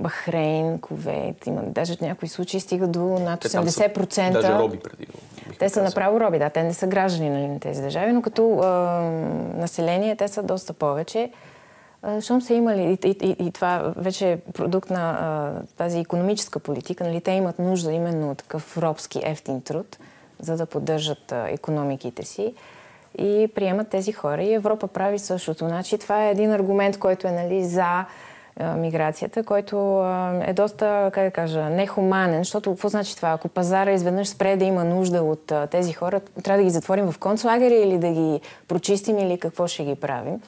[0.00, 4.32] Бахрейн, Ковейт, има даже някои случаи стига до над 80%.
[4.32, 5.06] Даже роби преди.
[5.58, 6.50] Те са направо роби, да.
[6.50, 8.66] Те не са граждани нали, на тези държави, но като а,
[9.56, 11.30] население те са доста повече.
[12.20, 17.04] Щом са имали, и, и, и това вече е продукт на а, тази економическа политика,
[17.04, 19.98] нали, те имат нужда именно от такъв робски ефтин труд,
[20.40, 22.54] за да поддържат а, економиките си
[23.18, 24.42] и приемат тези хора.
[24.42, 25.68] И Европа прави същото.
[25.68, 28.04] Значи, това е един аргумент, който е нали, за
[28.76, 30.04] миграцията, който
[30.46, 33.30] е доста, как да кажа, нехуманен, защото какво значи това?
[33.30, 37.18] Ако пазара изведнъж спре да има нужда от тези хора, трябва да ги затворим в
[37.18, 40.40] концлагери или да ги прочистим или какво ще ги правим?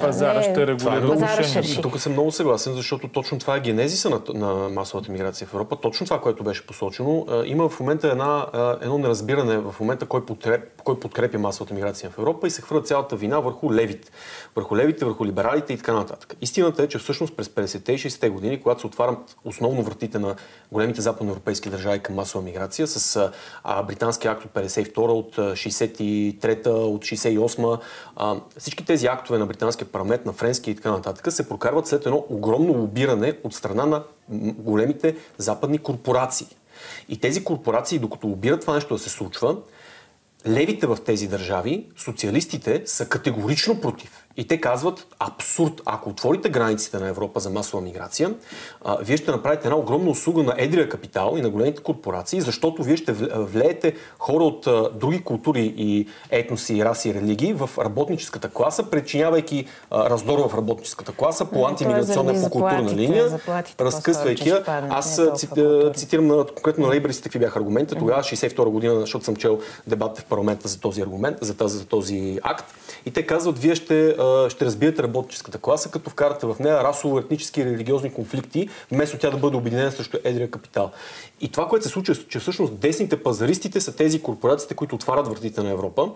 [0.00, 1.82] Пазара ще регулира отношението.
[1.82, 5.76] Тук съм много съгласен, защото точно това е генезиса на, на масовата миграция в Европа.
[5.76, 7.26] Точно това, което беше посочено.
[7.44, 8.46] Има в момента една,
[8.80, 12.82] едно неразбиране в момента кой, подкреп, кой подкрепя масовата миграция в Европа и се хвърля
[12.82, 14.10] цялата вина върху левите.
[14.56, 16.36] Върху левите, върху либералите и така нататък.
[16.40, 20.34] Истината е, че всъщност през 50-те и 60-те години, когато се отварят основно вратите на
[20.72, 23.30] големите западноевропейски държави към масова миграция, с
[23.64, 27.78] а, британски акт от 52 от 63-та, от 68
[28.16, 29.46] а, всички тези актове на
[29.78, 33.86] британския парламент, на френски и така нататък се прокарват след едно огромно лобиране от страна
[33.86, 34.04] на
[34.58, 36.46] големите западни корпорации.
[37.08, 39.56] И тези корпорации, докато лобират това нещо да се случва,
[40.46, 44.27] левите в тези държави, социалистите, са категорично против.
[44.38, 45.82] И те казват абсурд.
[45.86, 48.34] Ако отворите границите на Европа за масова миграция,
[48.84, 52.82] а, вие ще направите една огромна услуга на едрия капитал и на големите корпорации, защото
[52.82, 58.48] вие ще влеете хора от а, други култури и етноси, раси и религии в работническата
[58.48, 63.40] класа, причинявайки а, раздор в работническата класа по е антимиграционна, по културна линия,
[63.80, 64.62] разкъсвайки я.
[64.90, 65.20] Аз
[65.94, 67.98] цитирам на, конкретно на лейбристите какви бяха аргументите.
[67.98, 71.86] Тогава, 62 година, защото съм чел дебата в парламента за този аргумент, за този, за
[71.86, 72.74] този акт.
[73.06, 74.16] И те казват, вие ще
[74.50, 79.30] ще разбиете работническата класа, като вкарате в нея расово, етнически и религиозни конфликти, вместо тя
[79.30, 80.90] да бъде обединена срещу едрия капитал.
[81.40, 85.28] И това, което се случва, е, че всъщност десните пазаристите са тези корпорациите, които отварят
[85.28, 86.10] вратите на Европа,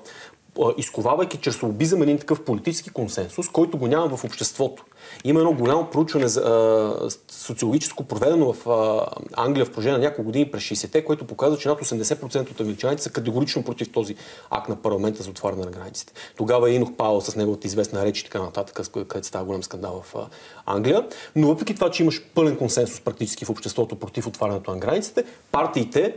[0.77, 4.85] изковавайки чрез лобизъм един такъв политически консенсус, който го няма в обществото.
[5.25, 10.51] Има едно голямо проучване а, социологическо, проведено в а, Англия в продължение на няколко години
[10.51, 14.17] през 60-те, което показва, че над 80% от англичаните са категорично против този
[14.51, 16.13] акт на парламента за отваряне на границите.
[16.37, 20.03] Тогава е Инох Паул с неговата известна реч и така нататък, където става голям скандал
[20.05, 20.27] в а,
[20.67, 21.07] Англия.
[21.37, 26.15] Но въпреки това, че имаш пълен консенсус практически в обществото против отварянето на границите, партиите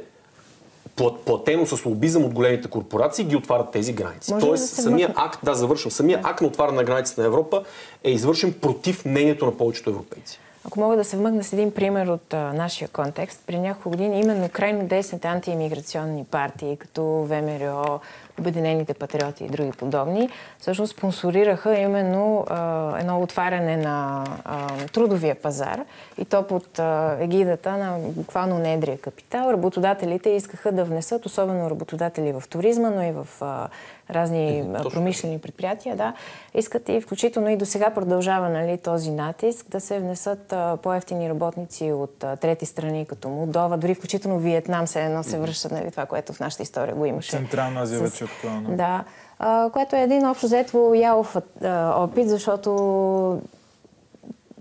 [1.26, 4.34] платено с лобизъм от големите корпорации, ги отварят тези граници.
[4.34, 7.64] Може Тоест, да самия акт, да, завършвам, самия акт на отваряне на границите на Европа
[8.04, 10.40] е извършен против мнението на повечето европейци.
[10.68, 14.20] Ако мога да се вмъкна с един пример от а, нашия контекст, при няколко години
[14.20, 18.00] именно крайно десните антиимиграционни партии, като ВМРО,
[18.40, 25.80] Обединените патриоти и други подобни, всъщност спонсорираха именно а, едно отваряне на а, трудовия пазар
[26.18, 29.50] и то под а, егидата на буквално недрия капитал.
[29.52, 33.68] Работодателите искаха да внесат, особено работодатели в туризма, но и в а,
[34.10, 36.14] разни е, промишлени предприятия, да,
[36.54, 41.30] искат и включително и до сега продължава нали, този натиск да се внесат а, по-ефтини
[41.30, 45.92] работници от а, трети страни, като Молдова, дори включително Виетнам се едно се връща, нали,
[45.92, 47.32] това, което в нашата история го имаше.
[47.32, 48.78] Централна Азия вече актуално.
[48.78, 49.04] Да,
[49.40, 51.36] а, което е един общо взето ялов
[51.96, 52.72] опит, защото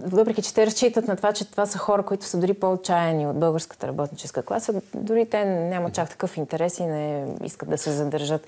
[0.00, 3.38] въпреки че те разчитат на това, че това са хора, които са дори по-отчаяни от
[3.38, 8.46] българската работническа класа, дори те нямат чак такъв интерес и не искат да се задържат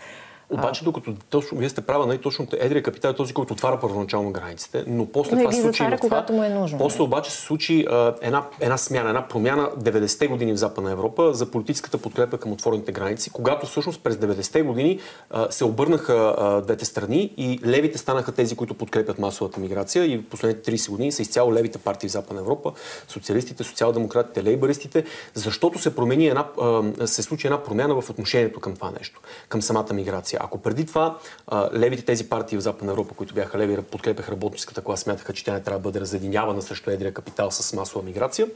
[0.50, 4.30] обаче, докато точно, вие сте права, нали, точно едрия капитал е този, който отваря първоначално
[4.30, 6.78] границите, но после но това се случи затваря, когато му е нужно.
[6.78, 11.34] После обаче се случи а, една, една смяна, една промяна 90-те години в Западна Европа
[11.34, 16.60] за политическата подкрепа към отворените граници, когато всъщност през 90-те години а, се обърнаха а,
[16.60, 21.22] двете страни и левите станаха тези, които подкрепят масовата миграция и последните 30 години са
[21.22, 22.72] изцяло левите партии в Западна Европа,
[23.08, 25.04] социалистите, социал-демократите, лейбаристите,
[25.34, 29.62] защото се промени една, а, се случи една промяна в отношението към това нещо, към
[29.62, 30.40] самата миграция миграция.
[30.44, 34.82] Ако преди това а, левите тези партии в Западна Европа, които бяха леви, подкрепяха работническата
[34.82, 38.46] класа, смятаха, че тя не трябва да бъде разединявана срещу едрия капитал с масова миграция,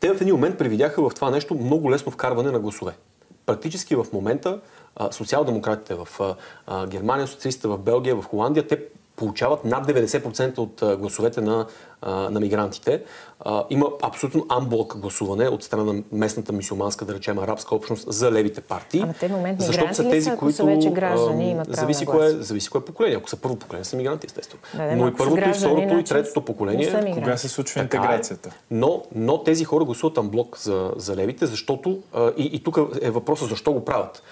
[0.00, 2.92] те в един момент привидяха в това нещо много лесно вкарване на гласове.
[3.46, 4.60] Практически в момента
[5.10, 6.36] социал-демократите в
[6.86, 8.78] Германия, социалистите в Белгия, в Холандия, те
[9.16, 11.66] получават над 90% от гласовете на,
[12.06, 13.02] на мигрантите.
[13.70, 18.60] Има абсолютно амблок гласуване от страна на местната мисиоманска, да речем, арабска общност за левите
[18.60, 19.00] партии.
[19.02, 22.30] Ама те момент защото са тези, са, които са вече граждани, имат право зависи, кое,
[22.30, 23.16] зависи кое поколение.
[23.16, 24.62] Ако са първо поколение, са мигранти, естествено.
[24.74, 27.14] Да, да, но и първото, и второто, и третото поколение.
[27.14, 27.82] Кога се случва е.
[27.82, 28.50] интеграцията?
[28.70, 32.02] Но, но тези хора гласуват амблок за, за левите, защото
[32.36, 34.22] и, и тук е въпросът защо го правят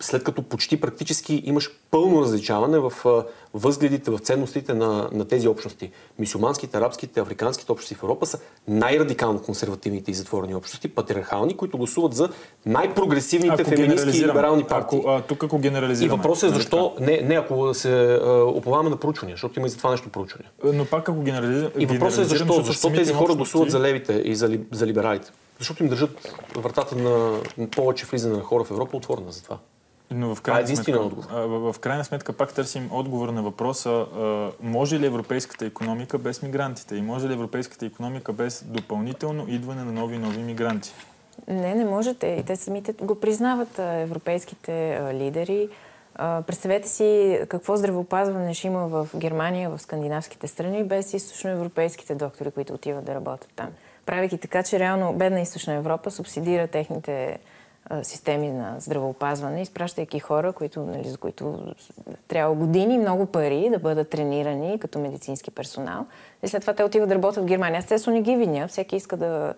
[0.00, 2.92] след като почти практически имаш пълно различаване в
[3.54, 5.90] възгледите, в ценностите на, на тези общности.
[6.18, 12.14] Мисюманските, арабските, африканските общности в Европа са най-радикално консервативните и затворени общности, патриархални, които гласуват
[12.14, 12.28] за
[12.66, 14.98] най-прогресивните феминистки и либерални партии.
[14.98, 16.14] Ако, а, тук ако генерализираме.
[16.14, 19.70] И въпросът е нали защо, не, не ако се оповаваме на проучвания, защото има и
[19.70, 20.44] за това нещо проучване.
[20.64, 21.70] Но пак ако генерализираме.
[21.78, 25.30] И въпросът е защо, защо тези хора гласуват за левите и за, за либералите.
[25.58, 27.40] Защото им държат вратата на
[27.76, 29.58] повече влизане на хора в Европа отворена за това.
[30.10, 31.00] Но в крайна, е сметка,
[31.32, 34.06] в, в крайна сметка пак търсим отговор на въпроса
[34.62, 39.92] може ли европейската економика без мигрантите и може ли европейската економика без допълнително идване на
[39.92, 40.92] нови нови мигранти?
[41.48, 42.26] Не, не можете.
[42.26, 45.68] И те самите го признават европейските лидери.
[46.18, 52.72] представете си какво здравеопазване ще има в Германия, в скандинавските страни, без източноевропейските доктори, които
[52.72, 53.68] отиват да работят там.
[54.06, 57.38] Правейки така, че реално бедна източна Европа субсидира техните
[58.02, 61.74] системи на здравеопазване, изпращайки хора, които, нали, за които
[62.28, 66.06] трябва години, много пари да бъдат тренирани като медицински персонал.
[66.42, 67.78] И след това те отиват да работят в Германия.
[67.78, 69.54] Естествено не ги виня, всеки иска да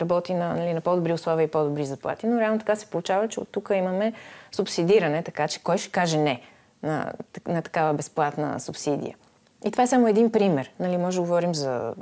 [0.00, 3.40] работи на, нали, на по-добри условия и по-добри заплати, но реално така се получава, че
[3.40, 4.12] от тук имаме
[4.52, 6.40] субсидиране, така че кой ще каже не
[6.82, 7.12] на,
[7.48, 9.16] на такава безплатна субсидия.
[9.64, 10.72] И това е само един пример.
[10.80, 11.94] Нали, може да говорим за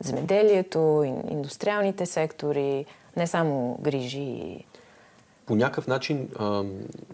[0.00, 4.64] земеделието, индустриалните сектори, не само грижи
[5.46, 6.28] по някакъв начин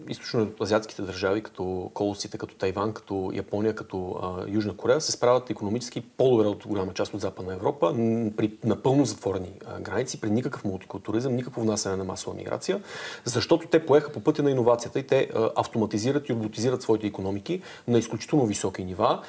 [0.09, 6.01] източно-азиатските държави, като колосите, като Тайван, като Япония, като а, Южна Корея, се справят економически
[6.01, 7.93] по-добре от голяма част от Западна Европа,
[8.37, 12.81] при напълно затворени а, граници, при никакъв мултикултуризъм, никакво внасяне на масова миграция,
[13.25, 17.61] защото те поеха по пътя на иновацията и те а, автоматизират и роботизират своите економики
[17.87, 19.21] на изключително високи нива.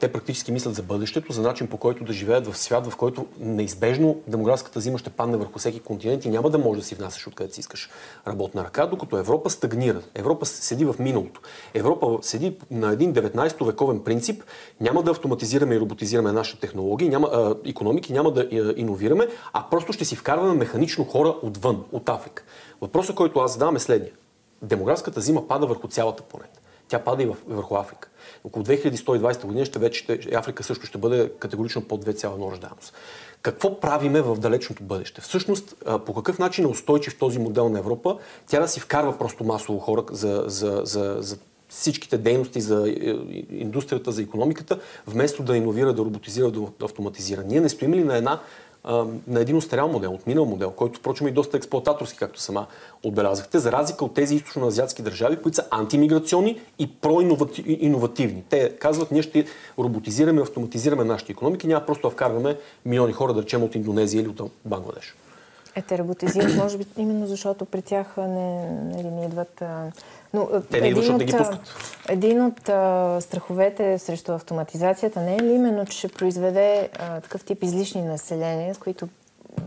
[0.00, 3.26] Те практически мислят за бъдещето, за начин по който да живеят в свят, в който
[3.40, 7.26] неизбежно демографската зима ще падне върху всеки континент и няма да може да си внасяш
[7.26, 7.90] откъдето си искаш
[8.38, 10.02] работна ръка, докато Европа стагнира.
[10.14, 11.40] Европа седи в миналото.
[11.74, 14.42] Европа седи на един 19 вековен принцип.
[14.80, 19.64] Няма да автоматизираме и роботизираме нашите технологии, няма, а, економики, няма да а, иновираме, а
[19.70, 22.42] просто ще си вкарваме механично хора отвън, от Африка.
[22.80, 24.12] Въпросът, който аз задавам е следния.
[24.62, 26.57] Демографската зима пада върху цялата планета.
[26.88, 28.08] Тя пада и върху Африка.
[28.44, 32.94] Около 2120 година ще вече Африка също ще бъде категорично под 2,1 рождаемост.
[33.42, 35.20] Какво правиме в далечното бъдеще?
[35.20, 35.74] Всъщност,
[36.06, 38.18] по какъв начин е устойчив този модел на Европа?
[38.46, 43.14] Тя да си вкарва просто масово хора за, за, за, за всичките дейности за е,
[43.50, 47.44] индустрията, за економиката, вместо да иновира, да роботизира, да автоматизира.
[47.44, 48.40] Ние не стоим ли на една
[49.28, 52.66] на един устарял модел, от минал модел, който впрочем е доста експлуататорски, както сама
[53.02, 58.44] отбелязахте, за разлика от тези източно-азиатски държави, които са антимиграционни и проинновативни.
[58.50, 59.44] Те казват, ние ще
[59.78, 64.28] роботизираме, автоматизираме нашите економики, няма просто да вкарваме милиони хора, да речем, от Индонезия или
[64.28, 65.14] от Бангладеш.
[65.76, 69.62] Е, те роботизират, може би, именно защото при тях не, не, не идват
[70.34, 71.60] но, Те не идват, да ги пускат.
[72.08, 77.44] Един от а, страховете срещу автоматизацията не е ли именно, че ще произведе а, такъв
[77.44, 79.08] тип излишни населения, с които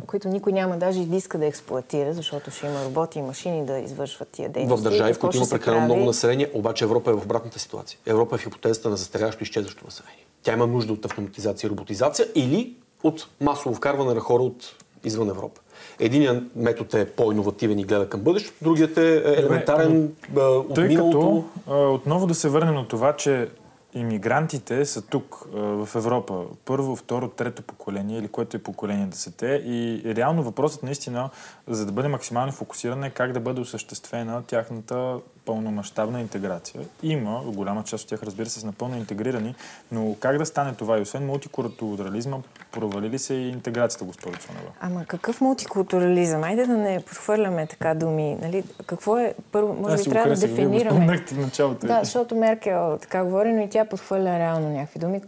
[0.08, 3.66] които никой няма даже и да иска да експлуатира, защото ще има роботи и машини
[3.66, 4.82] да извършват тия дейности.
[4.82, 8.00] В държави, в които има прекалено много население, обаче Европа е в обратната ситуация.
[8.06, 10.26] Европа е в хипотезата на застаряващо и изчезващо население.
[10.44, 15.30] Тя има нужда от автоматизация и роботизация или от масово вкарване на хора от извън
[15.30, 15.61] Европа.
[16.02, 21.44] Единият метод е по-инновативен и гледа към бъдещето, другият е елементарен Добре, от тъй миналото.
[21.66, 23.48] Като, отново да се върнем на това, че
[23.94, 29.32] иммигрантите са тук, в Европа, първо, второ, трето поколение или което е поколение да са
[29.32, 29.64] те.
[29.66, 31.30] И реално въпросът наистина,
[31.68, 35.20] за да бъде максимално фокусиран е как да бъде осъществена тяхната
[35.52, 36.82] пълномащабна интеграция.
[37.04, 39.56] Има, голяма част от тях, разбира се, са напълно интегрирани,
[39.92, 40.98] но как да стане това?
[40.98, 42.38] И освен мултикултурализма,
[42.72, 44.72] провали ли се и интеграцията, госпожо Цонева?
[44.82, 46.44] Ама какъв мултикултурализъм?
[46.44, 48.38] Айде да не подхвърляме така думи.
[48.42, 48.64] Нали?
[48.86, 49.34] Какво е?
[49.52, 51.18] Първо, може би трябва да дефинираме.
[51.18, 51.88] в началото.
[51.88, 55.22] Да, защото Меркел така говори, но и тя подхвърля реално някакви думи.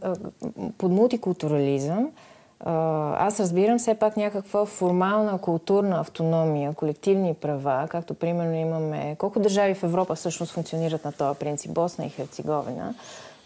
[0.77, 2.09] Под мултикултурализъм
[2.65, 9.15] аз разбирам все пак някаква формална културна автономия, колективни права, както примерно имаме...
[9.19, 11.71] Колко държави в Европа всъщност функционират на този принцип?
[11.71, 12.93] Босна и Херцеговина.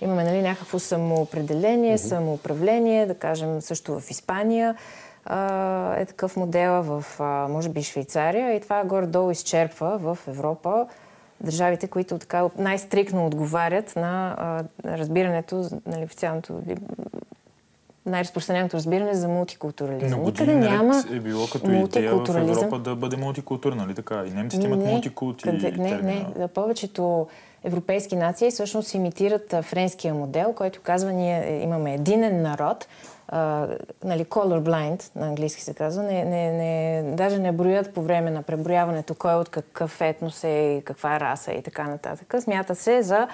[0.01, 2.07] Имаме нали, някакво самоопределение, mm-hmm.
[2.07, 4.75] самоуправление, да кажем също в Испания
[5.97, 10.87] е такъв модел в, може би, Швейцария и това горе-долу изчерпва в Европа
[11.41, 14.35] държавите, които така най-стрикно отговарят на
[14.85, 16.61] разбирането, нали, официалното
[18.07, 20.19] най-разпространеното разбиране за мултикултурализъм.
[20.19, 24.23] Но Никъде няма е било като идея в Европа да бъде мултикултурна, нали така?
[24.27, 25.43] И немците имат мултикулти.
[25.43, 26.47] Къде, не, не, не.
[26.47, 27.27] Повечето
[27.63, 32.87] европейски нации всъщност имитират френския модел, който казва, ние имаме единен народ,
[33.33, 38.31] Uh, нали, colorblind, на английски се казва, не, не, не, даже не броят по време
[38.31, 42.35] на преброяването кой от какъв етнос е, каква раса и така нататък.
[42.39, 43.27] Смята се за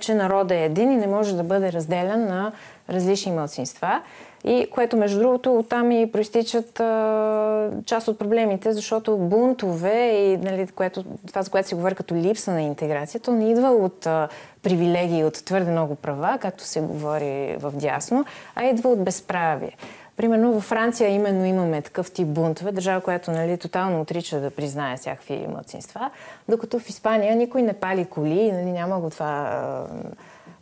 [0.00, 2.52] че народът е един и не може да бъде разделен на
[2.90, 4.00] различни мълцинства.
[4.46, 10.66] И което, между другото, оттам и проистичат а, част от проблемите, защото бунтове и нали,
[10.66, 14.28] което, това, за което се говори като липса на интеграция, то не идва от а,
[14.62, 19.76] привилегии, от твърде много права, както се говори в дясно, а идва от безправие.
[20.16, 24.96] Примерно във Франция именно имаме такъв тип бунтове, държава, която нали, тотално отрича да признае
[24.96, 26.10] всякакви младсинства,
[26.48, 29.86] докато в Испания никой не пали коли, нали, няма го това а,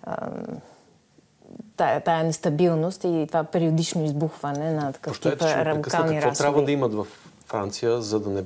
[0.03, 0.29] а,
[1.77, 6.21] тая, тая нестабилност и това периодично избухване на такъв тип радикални разходи.
[6.21, 7.07] Какво трябва да имат в
[7.47, 8.45] Франция, за да не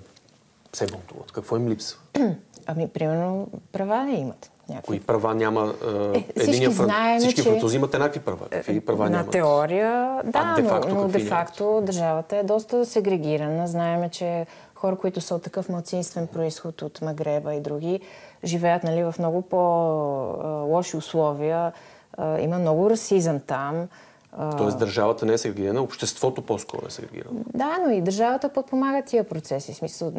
[0.72, 1.32] се бунтуват?
[1.32, 1.98] Какво им липсва?
[2.66, 4.50] Ами, примерно, права не имат.
[4.68, 4.86] Някакви...
[4.86, 5.74] Кои права няма?
[6.14, 7.48] Е, всички знаем, всички че...
[7.48, 8.48] французи имат еднакви права.
[8.50, 9.30] Какви права на нямат?
[9.30, 13.66] теория, да, а, но, но какви де-факто държавата е доста сегрегирана.
[13.66, 18.00] Знаеме, че хора, които са от такъв младсинствен происход от Магреба и други,
[18.44, 21.72] живеят нали, в много по-лоши условия.
[22.40, 23.88] Има много расизъм там.
[24.58, 27.40] Тоест държавата не е сегрегирана, обществото по-скоро е сегрегирано.
[27.54, 29.72] Да, но и държавата подпомага тия процеси.
[29.72, 30.12] В смисъл...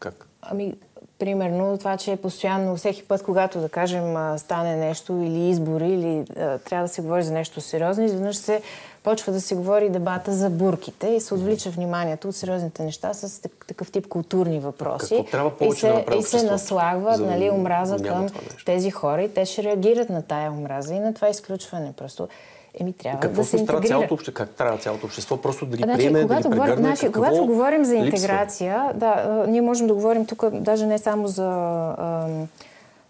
[0.00, 0.28] Как?
[0.42, 0.74] Ами,
[1.20, 6.58] примерно това, че постоянно, всеки път, когато да кажем стане нещо или избори, или а,
[6.58, 8.62] трябва да се говори за нещо сериозно, изведнъж се
[9.02, 13.42] почва да се говори дебата за бурките и се отвлича вниманието от сериозните неща с
[13.66, 15.16] такъв тип културни въпроси.
[15.16, 18.26] Какво трябва повече и се, да и се наслагва за нали, омраза към
[18.66, 21.92] тези хора и те ще реагират на тая омраза и на това изключване.
[21.96, 22.28] Просто
[22.74, 23.88] Еми, трябва какво да се интегрира.
[23.88, 26.86] Цялото обще, как трябва цялото общество просто да ги значи, приеме, когато да ги прегърне?
[26.86, 28.06] Значи, какво когато говорим за липсва?
[28.06, 32.28] интеграция, да, ние можем да говорим тук даже не само за а,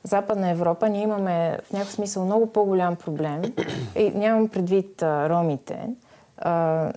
[0.05, 3.43] Западна Европа, ние имаме в някакъв смисъл много по-голям проблем
[3.97, 5.79] и нямам предвид а, ромите.
[6.39, 6.93] А,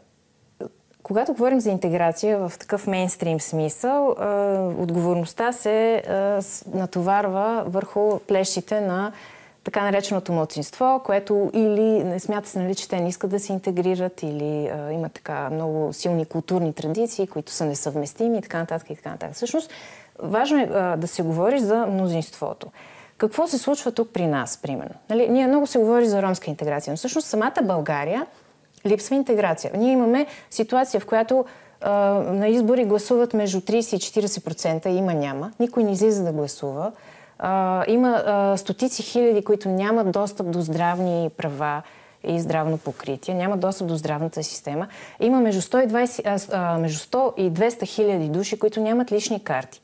[1.03, 4.16] когато говорим за интеграция в такъв мейнстрим смисъл,
[4.80, 6.03] отговорността се
[6.74, 9.11] натоварва върху плещите на
[9.64, 13.53] така нареченото младсинство, което или не смята се, нали, че те не искат да се
[13.53, 18.89] интегрират, или а, имат така много силни културни традиции, които са несъвместими и така нататък
[18.89, 19.36] и така нататък.
[19.36, 19.72] Всъщност,
[20.20, 22.68] важно е а, да се говори за мнозинството.
[23.18, 24.95] Какво се случва тук при нас, примерно?
[25.09, 28.26] Нали, ние много се говори за ромска интеграция, но всъщност самата България
[28.86, 29.72] липсва интеграция.
[29.78, 31.45] Ние имаме ситуация, в която
[31.82, 31.91] а,
[32.34, 35.51] на избори гласуват между 30 и 40%, има-няма.
[35.59, 36.91] Никой не излиза да гласува.
[37.39, 41.81] А, има а, стотици хиляди, които нямат достъп до здравни права
[42.23, 44.88] и здравно покритие, нямат достъп до здравната система.
[45.19, 49.81] Има между 120, а, между 100 и 200 хиляди души, които нямат лични карти.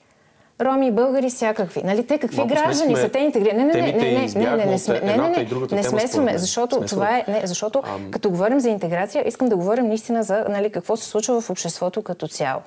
[0.61, 1.81] Роми и българи всякакви.
[1.83, 3.09] Нали, те какви Малко граждани са?
[3.09, 3.63] Те интегрирани.
[3.63, 6.75] Не, не, не, не, не, не, не, не, сме, не, не, не, не смесваме, защото
[6.75, 6.87] Смесваме.
[6.87, 8.11] това е, не, защото Ам...
[8.11, 12.01] като говорим за интеграция, искам да говорим наистина за нали, какво се случва в обществото
[12.01, 12.61] като цяло.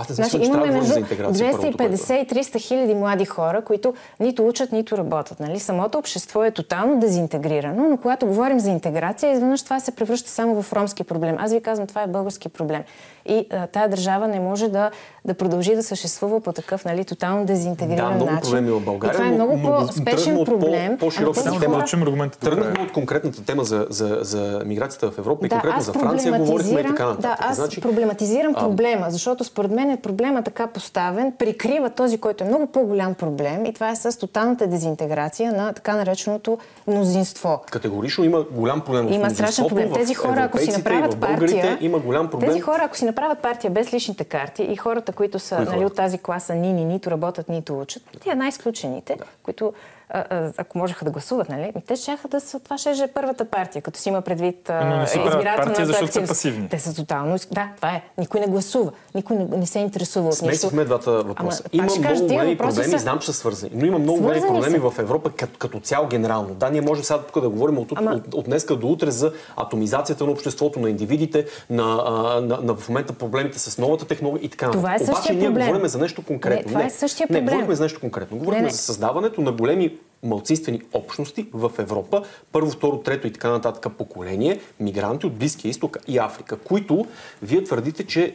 [0.00, 3.94] Аз не значи, че имаме между за интеграция, 250 и 300 хиляди млади хора, които
[4.20, 5.40] нито учат, нито работят.
[5.40, 5.58] Нали?
[5.58, 10.62] Самото общество е тотално дезинтегрирано, но когато говорим за интеграция, изведнъж това се превръща само
[10.62, 11.36] в ромски проблем.
[11.38, 12.82] Аз ви казвам, това е български проблем.
[13.28, 14.90] И а, тая държава не може да,
[15.24, 18.42] да продължи да съществува по такъв нали, тотално дезинтегриран да, много начин.
[18.42, 19.14] проблеми в България.
[19.14, 20.92] И това е много по-спешен проблем.
[20.92, 21.84] По, по-широка ами, тема.
[21.86, 22.30] Хора...
[22.40, 26.38] Тръгнахме от конкретната тема за, за, за миграцията в Европа и да, конкретно за Франция
[26.38, 27.20] говорихме и така нататък.
[27.20, 32.44] Да, аз значи, проблематизирам проблема, защото според мен е проблема така поставен, прикрива този, който
[32.44, 37.60] е много по-голям проблем и това е с тоталната дезинтеграция на така нареченото мнозинство.
[37.70, 39.92] Категорично има голям проблем в Има страшен проблем.
[39.92, 42.50] Тези хора, ако си направят партия, има голям проблем.
[42.50, 45.96] Тези хора, ако си направят партия без личните карти и хората, които са нали, от
[45.96, 49.24] тази класа нини, нито работят, нито учат, те най-изключените, да.
[49.42, 49.72] които
[50.10, 51.72] а, а, ако можеха да гласуват, нали?
[51.86, 54.96] Те ще да са, това ще е първата партия, като си има предвид а, Но
[54.96, 55.20] не си
[55.56, 56.68] партия, защото са пасивни.
[56.68, 57.36] Те са тотално...
[57.52, 58.02] Да, това е.
[58.18, 58.92] Никой не гласува.
[59.14, 60.44] Никой не, не се интересува от нищо.
[60.44, 61.62] Смесихме двата въпроса.
[61.74, 62.98] Ама, има много големи проблеми, са...
[62.98, 63.72] знам, че са свързани.
[63.74, 64.90] Но има много големи проблеми са.
[64.90, 66.54] в Европа като, като цяло генерално.
[66.54, 68.10] Да, ние можем сега тук да говорим от, Ама...
[68.10, 72.74] от, от днеска до утре за атомизацията на обществото, на индивидите, на, а, на, на
[72.74, 74.80] в момента проблемите с новата технология и така нататък.
[74.80, 75.54] Това е същия Обаче проблем.
[75.54, 76.56] ние говорим за нещо конкретно.
[76.56, 77.44] Не, това е същия проблем.
[77.44, 78.38] Не, говорим за нещо конкретно.
[78.38, 82.22] Говорим за създаването на големи малцинствени общности в Европа,
[82.52, 87.06] първо, второ, трето и така нататък поколение, мигранти от Близкия изток и Африка, които
[87.42, 88.34] вие твърдите, че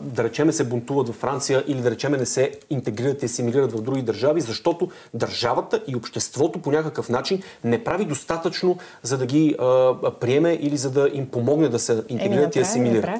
[0.00, 3.82] да речеме се бунтуват във Франция или да речеме не се интегрират и асимилират в
[3.82, 9.56] други държави, защото държавата и обществото по някакъв начин не прави достатъчно за да ги
[10.20, 13.10] приеме или за да им помогне да се интегрират и асимилират.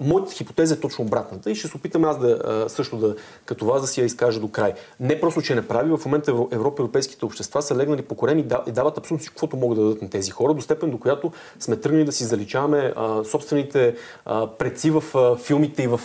[0.00, 3.80] Моята хипотеза е точно обратната и ще се опитам аз да също да, като вас
[3.82, 4.74] да си я изкажа до край.
[5.00, 8.42] Не просто, че не прави, в момента Европа, европейските общества са легнали по корем и
[8.72, 11.76] дават абсолютно всичко, което могат да дадат на тези хора, до степен до която сме
[11.76, 13.94] тръгнали да си заличаваме а, собствените
[14.24, 16.00] а, предци в а, филмите и в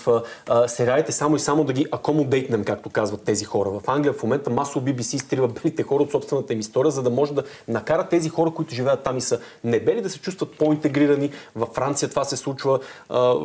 [0.47, 3.69] а, сериалите, само и само да ги акомодейтнем, както казват тези хора.
[3.69, 7.09] В Англия в момента масово BBC изтрива белите хора от собствената им история, за да
[7.09, 11.31] може да накара тези хора, които живеят там и са небели, да се чувстват по-интегрирани.
[11.55, 12.79] Във Франция това се случва
[13.09, 13.35] а,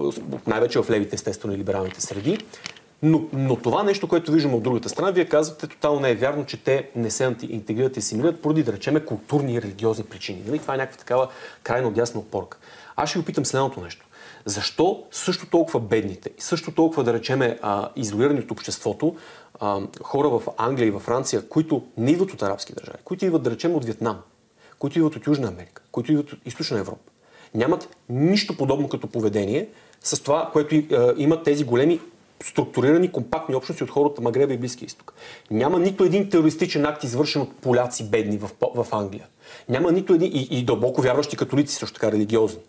[0.47, 2.38] най-вече в левите, естествено, и либералните среди.
[3.03, 6.47] Но, но това нещо, което виждаме от другата страна, вие казвате, тотално не е вярно,
[6.47, 10.43] че те не се интегрират и асимилират поради, да речеме, културни и религиозни причини.
[10.47, 10.59] Нали?
[10.59, 11.28] Това е някаква такава
[11.62, 12.59] крайно дясна опорка.
[12.97, 14.07] Аз ще ви питам следното нещо.
[14.45, 17.59] Защо също толкова бедните и също толкова, да речеме,
[17.97, 19.16] изолирани от обществото,
[19.61, 23.43] а, хора в Англия и във Франция, които не идват от арабски държави, които идват,
[23.43, 24.18] да речем, от Вьетнам,
[24.78, 27.11] които идват от Южна Америка, които идват от Източна Европа,
[27.55, 29.68] нямат нищо подобно като поведение
[30.03, 30.86] с това, което е,
[31.16, 32.01] имат тези големи
[32.42, 35.14] структурирани компактни общности от хората Магреба и Близкия изток.
[35.51, 39.26] Няма нито един терористичен акт, извършен от поляци бедни в, в Англия.
[39.68, 42.61] Няма нито един, и, и дълбоко вярващи католици, също така религиозни.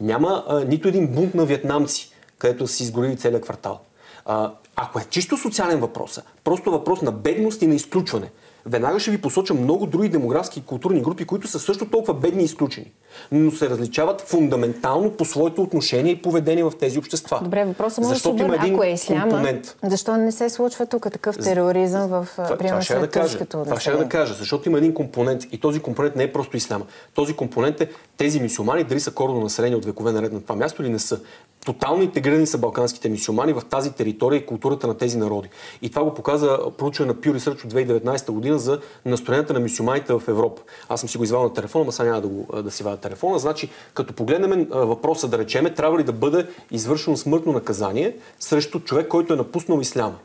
[0.00, 3.80] Няма а, нито един бунт на вьетнамци, където са изгорили целият квартал.
[4.24, 8.30] А, ако е чисто социален въпрос, просто въпрос на бедност и на изключване,
[8.66, 12.42] веднага ще ви посоча много други демографски и културни групи, които са също толкова бедни
[12.42, 12.92] и изключени,
[13.32, 17.40] но се различават фундаментално по своето отношение и поведение в тези общества.
[17.42, 19.76] Добре, въпросът може да има един ако е исляма, компонент.
[19.82, 24.08] защо не се случва тук такъв тероризъм в приема това, да кажа, Това ще да
[24.08, 26.84] кажа, защото има един компонент и този компонент не е просто исляма.
[27.14, 30.82] Този компонент е тези мисюмани, дали са корено население от векове наред на това място
[30.82, 31.20] или не са.
[31.64, 35.48] Тотално интегрирани са балканските мисюмани в тази територия и културата на тези народи.
[35.82, 40.12] И това го показа проучване на Pew Research от 2019 година за настроенията на мисюманите
[40.12, 40.62] в Европа.
[40.88, 42.96] Аз съм си го извал на телефона, но сега няма да, го, да си вадя
[43.08, 43.38] телефона.
[43.38, 49.08] Значи, като погледнем въпроса, да речеме, трябва ли да бъде извършено смъртно наказание срещу човек,
[49.08, 50.18] който е напуснал исляма.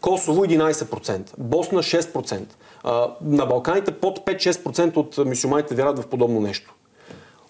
[0.00, 2.42] Косово 11%, Босна 6%.
[3.22, 6.74] На Балканите под 5-6% от мисюманите вярват в подобно нещо.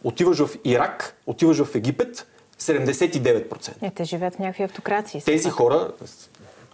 [0.05, 2.27] Отиваш в Ирак, отиваш в Египет,
[2.61, 3.73] 79%.
[3.83, 5.23] Е, те живеят в някакви автокрации.
[5.23, 5.91] Тези хора,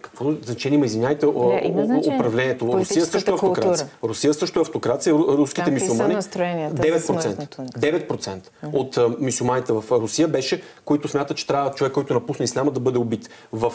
[0.04, 2.18] какво значение има, извиняйте, значение.
[2.18, 2.66] управлението?
[2.66, 3.88] Русия също е автокрация.
[4.04, 5.14] Русия също е автокрация.
[5.14, 6.14] Руските мисюмани.
[6.14, 7.46] 9%.
[8.08, 8.40] 9%
[8.72, 12.98] от мисюманите в Русия беше, които смятат, че трябва човек, който напусне исляма, да бъде
[12.98, 13.30] убит.
[13.52, 13.72] В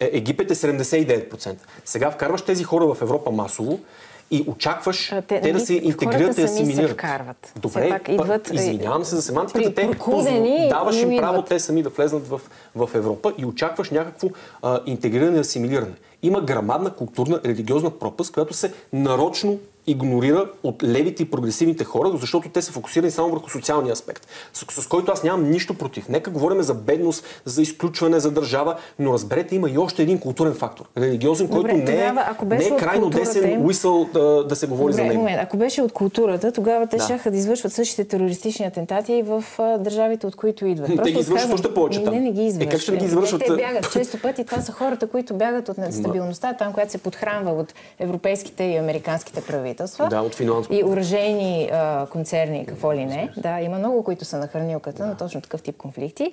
[0.00, 1.54] е, Египет е 79%.
[1.84, 3.80] Сега вкарваш тези хора в Европа масово
[4.32, 6.88] и очакваш а, те, те да се интегрират и асимилират.
[6.88, 7.52] Се вкарват.
[7.56, 9.90] Добре, пак идват, извинявам се за семантиката, те
[10.68, 12.40] даваш им право те сами да влезнат в,
[12.74, 14.28] в Европа и очакваш някакво
[14.62, 15.94] а, интегриране и асимилиране.
[16.22, 22.48] Има грамадна културна, религиозна пропаст, която се нарочно игнорира от левите и прогресивните хора, защото
[22.48, 26.08] те са фокусирани само върху социалния аспект, с, с който аз нямам нищо против.
[26.08, 30.54] Нека говорим за бедност, за изключване, за държава, но разберете, има и още един културен
[30.54, 30.84] фактор.
[30.98, 32.12] Религиозен, Добре, който не, е,
[32.46, 35.20] не е крайно десен уисъл да, да се говори Добре, за него.
[35.20, 35.38] Момент.
[35.42, 37.18] Ако беше от културата, тогава те да.
[37.18, 40.86] ще да извършват същите терористични атентати и в а, държавите, от които идват.
[40.86, 42.14] Просто те ги извършват още повече там.
[42.14, 42.72] Не, не ги извършват.
[42.72, 43.42] Е, как ще ги извършват?
[43.46, 44.44] Те бягат често пъти.
[44.44, 49.40] Това са хората, които бягат от нестабилността, там, която се подхранва от европейските и американските
[49.40, 50.08] правителства правителства.
[50.08, 50.74] Да, от финансово.
[50.74, 51.70] И оръжейни
[52.10, 53.30] концерни, какво ли не.
[53.36, 55.08] Да, има много, които са на хранилката да.
[55.08, 56.32] на точно такъв тип конфликти.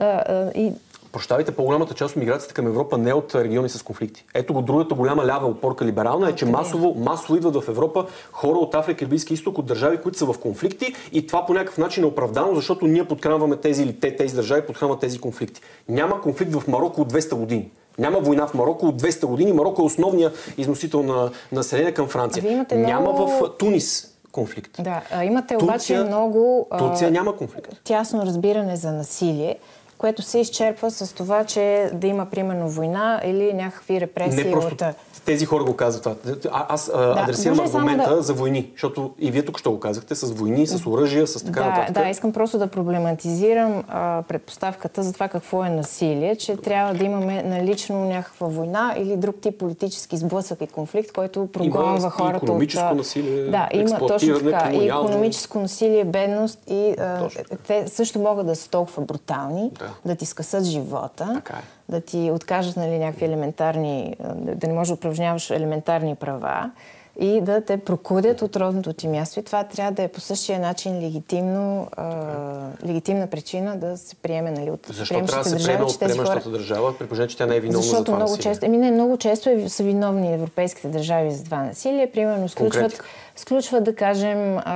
[0.00, 0.72] А, а, и
[1.12, 4.24] Прощавайте, по-голямата част от миграцията към Европа не е от региони с конфликти.
[4.34, 8.58] Ето го другата голяма лява опорка либерална е, че масово, масово идват в Европа хора
[8.58, 11.78] от Африка и Близки изток, от държави, които са в конфликти и това по някакъв
[11.78, 15.60] начин е оправдано, защото ние подхранваме тези или те, тези държави подхранват тези конфликти.
[15.88, 17.70] Няма конфликт в Марокко от 200 години.
[17.98, 19.52] Няма война в Марокко от 200 години.
[19.52, 22.66] Марокко е основният износител на население към Франция.
[22.72, 23.26] Няма много...
[23.26, 24.82] в Тунис конфликт.
[24.82, 27.80] Да, имате Турция, обаче много Турция няма конфликт.
[27.84, 29.58] тясно разбиране за насилие
[29.98, 34.84] което се изчерпва с това, че да има примерно война или някакви репресии Не просто
[34.84, 34.96] от...
[35.24, 36.40] тези хора го казват това.
[36.50, 38.22] А, аз а, да, адресирам аргумента да...
[38.22, 41.60] за войни, защото и вие тук ще го казахте, с войни, с оръжия, с така
[41.60, 41.94] да, нататък.
[41.94, 47.04] Да, искам просто да проблематизирам а, предпоставката за това какво е насилие, че трябва да
[47.04, 52.86] имаме налично някаква война или друг тип политически сблъсък и конфликт, който прогонва хората економическо
[52.90, 52.96] от...
[52.96, 54.70] насилие, Да, има точно така.
[54.72, 57.28] И економическо насилие, бедност и а,
[57.66, 59.70] те също могат да са толкова брутални.
[59.78, 61.62] Да да, ти скъсат живота, е.
[61.88, 66.70] да ти откажат нали, някакви елементарни, да не можеш да упражняваш елементарни права
[67.20, 69.40] и да те прокудят от родното ти място.
[69.40, 72.12] И това трябва да е по същия начин легитимно, а,
[72.86, 76.52] легитимна причина да се приеме нали, от Защо трябва да се приеме от приемащата хора...
[76.52, 78.52] държава, при положение, че тя не е виновна Защото за това много насилие?
[78.52, 82.10] често, еми не, много често е, са виновни европейските държави за това насилие.
[82.10, 83.02] Примерно сключват,
[83.36, 84.74] сключват да кажем, а,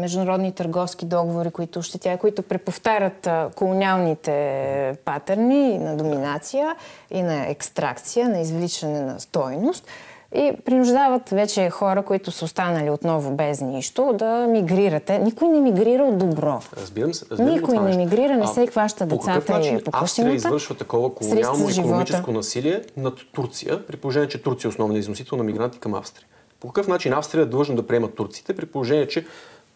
[0.00, 6.76] международни търговски договори, които тя, които преповтарят а, колониалните патърни на доминация
[7.10, 9.86] и на екстракция, на извличане на стойност
[10.34, 15.18] и принуждават вече хора, които са останали отново без нищо, да мигрирате.
[15.18, 16.60] Никой не мигрира от добро.
[16.76, 17.24] Разбирам се.
[17.30, 22.32] Разбирам Никой не мигрира, не се хваща децата и по Австрия извършва такова колониално економическо
[22.32, 26.26] насилие над Турция, при положение, че Турция е основният износител на мигранти към Австрия.
[26.60, 29.26] По какъв начин Австрия е длъжна да приема турците, при положение, че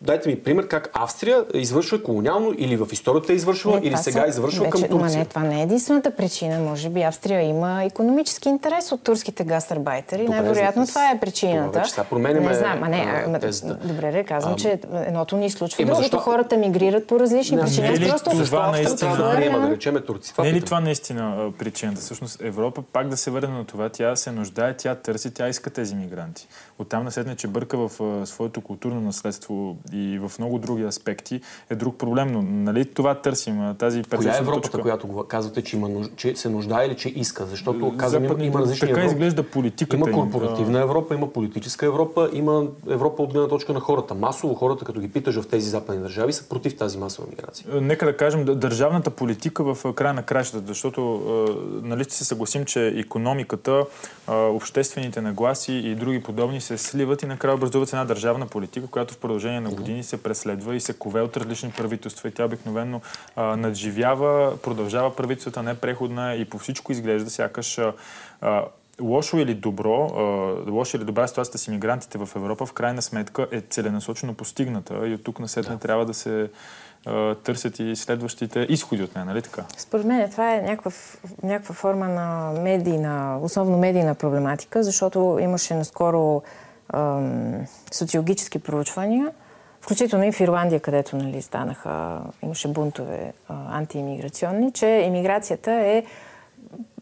[0.01, 4.29] Дайте ми пример как Австрия извършва колониално или в историята е извършвала, или сега са...
[4.29, 5.19] извършва вече, към Турция.
[5.19, 6.59] не, това не е единствената причина.
[6.59, 10.29] Може би Австрия има економически интерес от турските гастарбайтери.
[10.29, 11.69] Най-вероятно това е причината.
[11.69, 12.47] Това вече сега променяме...
[12.47, 13.79] Не знам, а не, а, тезата.
[13.85, 16.03] добре, да казвам, а, че едното ни изключва другото.
[16.03, 16.19] Защо...
[16.19, 17.89] Хората мигрират по различни не, причини.
[17.89, 19.17] Не, просто това наистина...
[19.17, 20.33] Да приема, да речеме турци.
[20.39, 22.01] Не е ли това наистина причината?
[22.01, 25.71] Всъщност Европа пак да се върне на това, тя се нуждае, тя търси, тя иска
[25.71, 26.49] тези мигранти.
[26.79, 31.99] Оттам наследне, че бърка в своето културно наследство и в много други аспекти е друг
[31.99, 32.33] проблем.
[32.33, 33.75] Но нали това търсим?
[33.79, 34.83] Тази Коя е Европата, точка?
[34.83, 37.47] която казвате, че, има, че се нуждае или че иска?
[37.47, 39.15] Защото казвам, има, има различни Така Европа.
[39.15, 44.15] изглежда политиката Има корпоративна Европа, има политическа Европа, има Европа от гледна точка на хората.
[44.15, 47.67] Масово хората, като ги питаш в тези западни държави, са против тази масова миграция.
[47.73, 51.23] Е, нека да кажем държавната политика в края на кращата, защото
[51.83, 53.85] нали ще се съгласим, че економиката,
[54.29, 59.19] обществените нагласи и други подобни се сливат и накрая образуват една държавна политика, която в
[59.19, 63.01] продължение на години се преследва и се кове от различни правителства и тя обикновено
[63.37, 67.81] надживява, продължава правителствата, не преходна и по всичко изглежда сякаш
[69.01, 70.11] лошо или добро,
[70.71, 75.15] лошо или добра ситуацията с иммигрантите в Европа в крайна сметка е целенасочено постигната и
[75.15, 75.79] от тук на да.
[75.79, 76.51] трябва да се
[77.45, 79.65] търсят и следващите изходи от нея, нали така?
[79.77, 80.91] Според мен това е някаква,
[81.43, 86.43] някаква форма на медийна, основно медийна проблематика, защото имаше наскоро
[86.95, 89.33] ем, социологически проучвания,
[89.89, 93.33] включително и в Ирландия, където нали, станаха, имаше бунтове
[93.71, 96.03] антиимиграционни, че иммиграцията е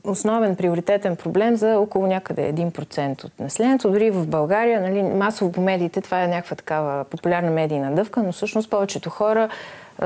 [0.05, 3.91] основен приоритетен проблем за около някъде 1% от населението.
[3.91, 8.32] Дори в България, нали, масово по медиите, това е някаква такава популярна медийна дъвка, но
[8.32, 9.49] всъщност повечето хора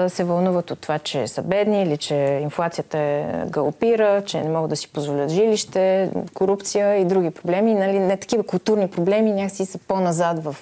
[0.09, 4.71] се вълнуват от това, че са бедни или че инфлацията е галопира, че не могат
[4.71, 7.75] да си позволят жилище, корупция и други проблеми.
[7.75, 10.57] Нали, не такива културни проблеми някакси са по-назад в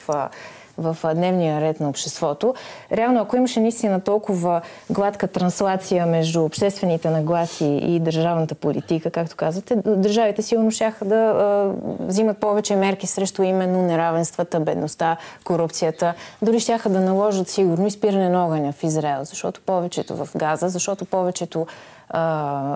[0.79, 2.55] в дневния ред на обществото.
[2.93, 4.61] Реално, ако имаше наистина толкова
[4.91, 11.72] гладка транслация между обществените нагласи и държавната политика, както казвате, държавите сигурно щяха да а,
[12.01, 16.14] взимат повече мерки срещу именно неравенствата, бедността, корупцията.
[16.43, 21.05] Дори щяха да наложат сигурно изпиране на огъня в Израел, защото повечето в Газа, защото
[21.05, 21.66] повечето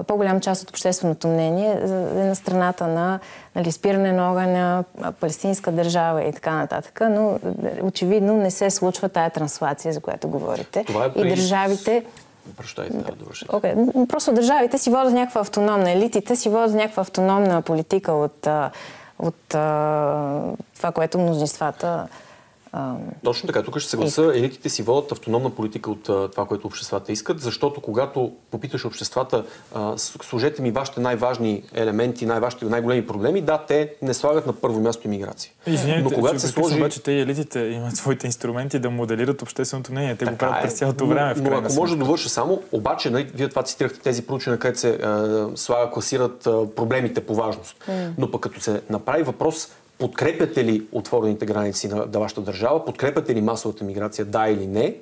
[0.07, 1.71] по-голяма част от общественото мнение
[2.17, 3.19] е на страната на
[3.57, 4.85] нали, спиране на огъня,
[5.21, 7.39] палестинска държава и така нататък, но
[7.83, 10.85] очевидно не се случва тая транслация, за която говорите.
[10.85, 11.27] Това е при...
[11.27, 12.05] И държавите
[12.57, 14.09] Прощайте, да, okay.
[14.09, 18.49] Просто държавите си водят някаква автономна, елитите си водят някаква автономна политика от,
[19.19, 19.49] от
[20.77, 22.07] това, което мнозинствата
[23.25, 24.33] точно така, тук ще се гласа.
[24.35, 29.45] Елитите си водят автономна политика от а, това, което обществата искат, защото когато попиташ обществата,
[29.75, 34.81] а, служете ми вашите най-важни елементи, най-вашите, най-големи проблеми, да, те не слагат на първо
[34.81, 35.53] място иммиграция.
[35.67, 36.77] Извинете, Но когато се сложи...
[36.77, 40.17] обаче те елитите имат своите инструменти да моделират общественото мнение.
[40.17, 41.35] Те така го правят е, през цялото време.
[41.37, 44.81] Но, но ако може да довърша само, обаче, нали, вие това цитирахте тези проучвания, където
[44.81, 47.77] се а, слага, класират а, проблемите по важност.
[47.89, 48.11] Mm.
[48.19, 49.69] Но пък като се направи въпрос
[50.03, 54.97] подкрепяте ли отворените граници на, на вашата държава, подкрепяте ли масовата миграция, да или не.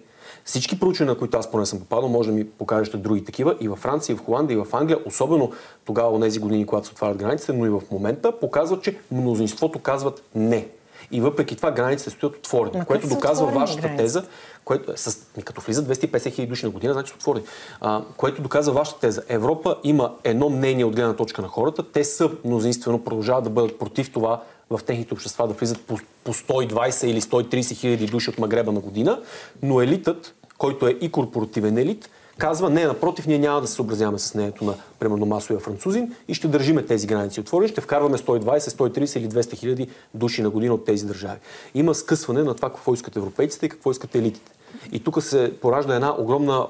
[0.45, 3.69] Всички проучвания, на които аз поне съм попадал, може да ми покажете други такива и
[3.69, 5.53] във Франция, и в Холандия, и в Англия, особено
[5.85, 9.79] тогава, в тези години, когато се отварят границите, но и в момента, показват, че мнозинството
[9.79, 10.69] казват не.
[11.11, 14.03] И въпреки това границите стоят отворени, Но което доказва вашата граници?
[14.03, 14.25] теза,
[14.65, 17.45] което, с, като влизат 250 хиляди души на година, значи отворени.
[17.81, 19.23] А, което доказва вашата теза.
[19.29, 21.93] Европа има едно мнение от гледна точка на хората.
[21.93, 26.35] Те са мнозинствено продължават да бъдат против това в техните общества да влизат по, по
[26.35, 29.23] 120 или 130 хиляди души от Магреба на година,
[29.63, 34.19] но елитът, който е и корпоративен елит, казва, не, напротив, ние няма да се съобразяваме
[34.19, 38.59] с мнението на, примерно, масовия французин и ще държиме тези граници отворени, ще вкарваме 120,
[38.59, 41.39] 130 или 200 хиляди души на година от тези държави.
[41.75, 44.53] Има скъсване на това какво искат европейците и какво искат елитите.
[44.93, 46.67] И тук се поражда една огромна,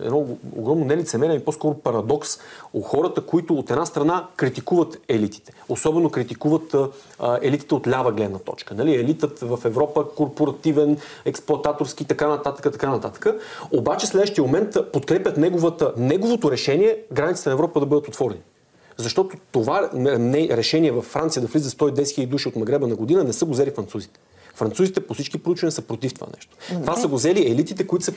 [0.00, 2.38] едно огромно нелицемерие и по-скоро парадокс
[2.74, 5.52] у хората, които от една страна критикуват елитите.
[5.68, 6.76] Особено критикуват
[7.42, 8.74] елитите от лява гледна точка.
[8.74, 8.94] Нали?
[8.94, 13.26] Елитът в Европа, корпоративен, експлуататорски, така нататък, така нататък.
[13.72, 18.40] Обаче следващия момент подкрепят неговата, неговото решение границите на Европа да бъдат отворени.
[18.96, 19.90] Защото това
[20.50, 23.52] решение във Франция да влиза 110 000 души от Магреба на година не са го
[23.52, 24.20] взели французите.
[24.54, 26.56] Французите по всички проучвания са против това нещо.
[26.72, 28.12] Но, това са го взели елитите, които са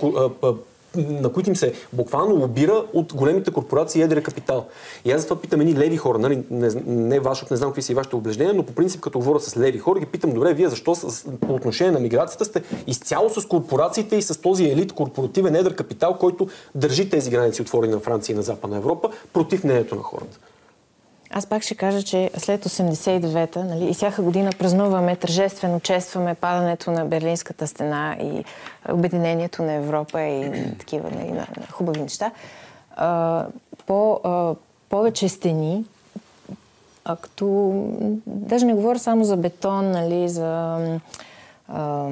[0.96, 4.66] на които им се буквално лобира от големите корпорации и едрия капитал.
[5.06, 7.82] И аз затова питам едни леви хора, нали, не, не ваш, защото не знам какви
[7.82, 10.54] са и вашите убеждения, но по принцип като говоря с леви хора, ги питам, добре,
[10.54, 14.94] вие защо с, по отношение на миграцията сте изцяло с корпорациите и с този елит,
[14.94, 19.64] корпоративен едър капитал, който държи тези граници отворени на Франция и на Западна Европа, против
[19.64, 20.40] мнението на хората.
[21.36, 26.92] Аз пак ще кажа, че след 89-та нали, и всяка година празнуваме, тържествено честваме падането
[26.92, 28.44] на Берлинската стена и
[28.90, 32.32] обединението на Европа и такива нали, на, на хубави неща.
[32.96, 33.46] А,
[33.86, 34.56] по, а,
[34.90, 35.86] повече стени,
[37.06, 37.74] а като...
[38.26, 40.80] Даже не говоря само за бетон, нали, за...
[41.68, 42.10] А,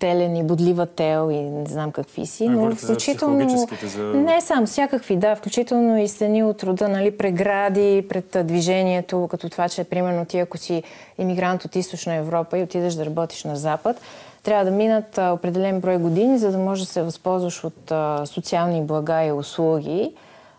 [0.00, 3.66] телен и бодлива тел и не знам какви си, но но включително...
[3.82, 4.02] За...
[4.04, 9.68] Не само, всякакви, да, включително и стени от рода, нали, прегради пред движението, като това,
[9.68, 10.82] че примерно ти ако си
[11.18, 14.00] иммигрант от източна Европа и отидеш да работиш на Запад,
[14.42, 18.26] трябва да минат а, определен брой години, за да можеш да се възползваш от а,
[18.26, 20.12] социални блага и услуги,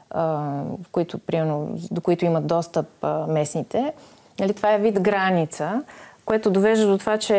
[0.09, 0.51] а,
[0.91, 3.93] които, примерно, до които имат достъп а, местните.
[4.39, 5.83] Нали, това е вид граница,
[6.31, 7.35] което довежда до това, че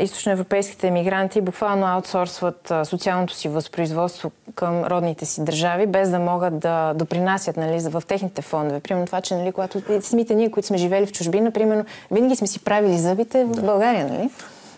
[0.00, 6.94] източноевропейските емигранти буквално аутсорсват социалното си възпроизводство към родните си държави, без да могат да
[6.94, 8.80] допринасят нали, в техните фондове.
[8.80, 12.46] Примерно това, че нали, когато самите ние, които сме живели в чужбина, примерно, винаги сме
[12.46, 14.06] си правили зъбите в България.
[14.06, 14.30] Нали?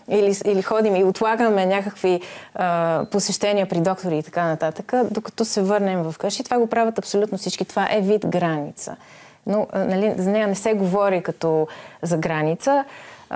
[0.09, 2.21] Или, или ходим и отлагаме някакви
[2.55, 6.43] а, посещения при доктори и така нататък, докато се върнем в къщи.
[6.43, 7.65] Това го правят абсолютно всички.
[7.65, 8.95] Това е вид граница.
[9.47, 11.67] Но нали, за нея не се говори като
[12.01, 12.85] за граница.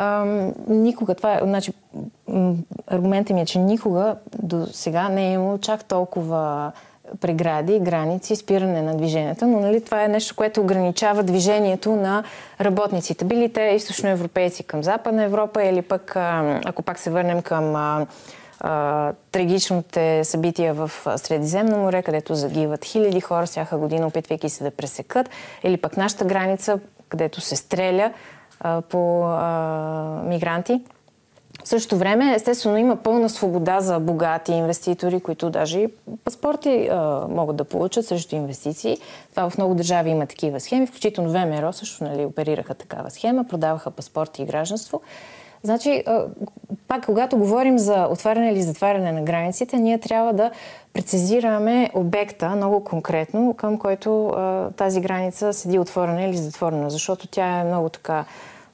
[0.01, 0.25] А,
[0.67, 1.73] никога, това е, значи,
[2.87, 6.71] аргументът ми е, че никога до сега не е имало чак толкова
[7.21, 12.23] прегради, граници, спиране на движението, но нали, това е нещо, което ограничава движението на
[12.61, 13.25] работниците.
[13.25, 16.15] Били те източноевропейци към Западна Европа или пък,
[16.65, 18.05] ако пак се върнем към а,
[18.59, 24.71] а, трагичните събития в Средиземно море, където загиват хиляди хора всяка година, опитвайки се да
[24.71, 25.29] пресекат,
[25.63, 26.79] или пък нашата граница,
[27.09, 28.11] където се стреля
[28.89, 30.81] по а, мигранти.
[31.63, 35.87] В същото време, естествено, има пълна свобода за богати инвеститори, които даже и
[36.23, 38.97] паспорти а, могат да получат срещу инвестиции.
[39.31, 43.91] Това в много държави има такива схеми, включително ВМРО също нали, оперираха такава схема, продаваха
[43.91, 45.01] паспорти и гражданство.
[45.63, 46.03] Значи,
[46.87, 50.51] пак когато говорим за отваряне или затваряне на границите, ние трябва да
[50.93, 54.33] прецизираме обекта много конкретно, към който
[54.77, 58.25] тази граница седи отворена или затворена, защото тя е много така...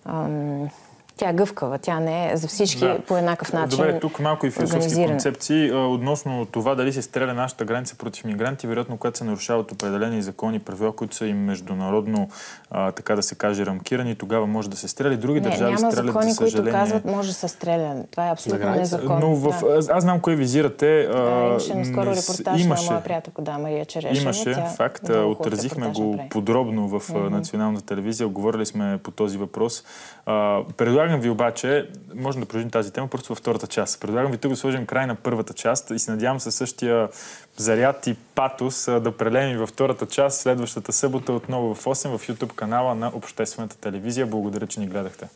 [0.06, 0.70] Ам,
[1.18, 3.00] тя е гъвкава, тя не е за всички да.
[3.00, 3.78] по еднакъв начин.
[3.78, 5.72] Добре, тук малко и философски концепции.
[5.72, 10.60] Относно това дали се стреля нашата граница против мигранти, вероятно, когато се нарушават определени закони
[10.60, 12.30] правила, които са и международно,
[12.72, 15.18] а, така да се каже, рамкирани, тогава може да се стреля.
[15.18, 16.72] Други не, държави няма стрелят, закони, за съжаление...
[16.72, 17.96] които казват, може да се стреля.
[18.12, 19.20] Това е абсолютно незаконно.
[19.20, 19.64] Но в...
[19.64, 19.94] да.
[19.94, 21.08] аз знам кое визирате.
[21.12, 24.22] Да, имаше наскоро репортаж имаше, на моя приятелка, да, Мария Черешева.
[24.22, 25.10] Имаше, тя факт.
[25.10, 27.30] Отразихме го подробно в mm-hmm.
[27.30, 28.28] националната телевизия.
[28.28, 29.84] Говорили сме по този въпрос.
[30.26, 30.62] А,
[31.06, 34.02] предлагам ви обаче, можем да продължим тази тема просто във втората част.
[34.02, 37.10] Предлагам ви тук да сложим край на първата част и се надявам със същия
[37.58, 42.56] заряд и патос да прелеем във втората част следващата събота отново в 8 в YouTube
[42.56, 44.26] канала на Обществената телевизия.
[44.26, 45.30] Благодаря, че ни гледахте.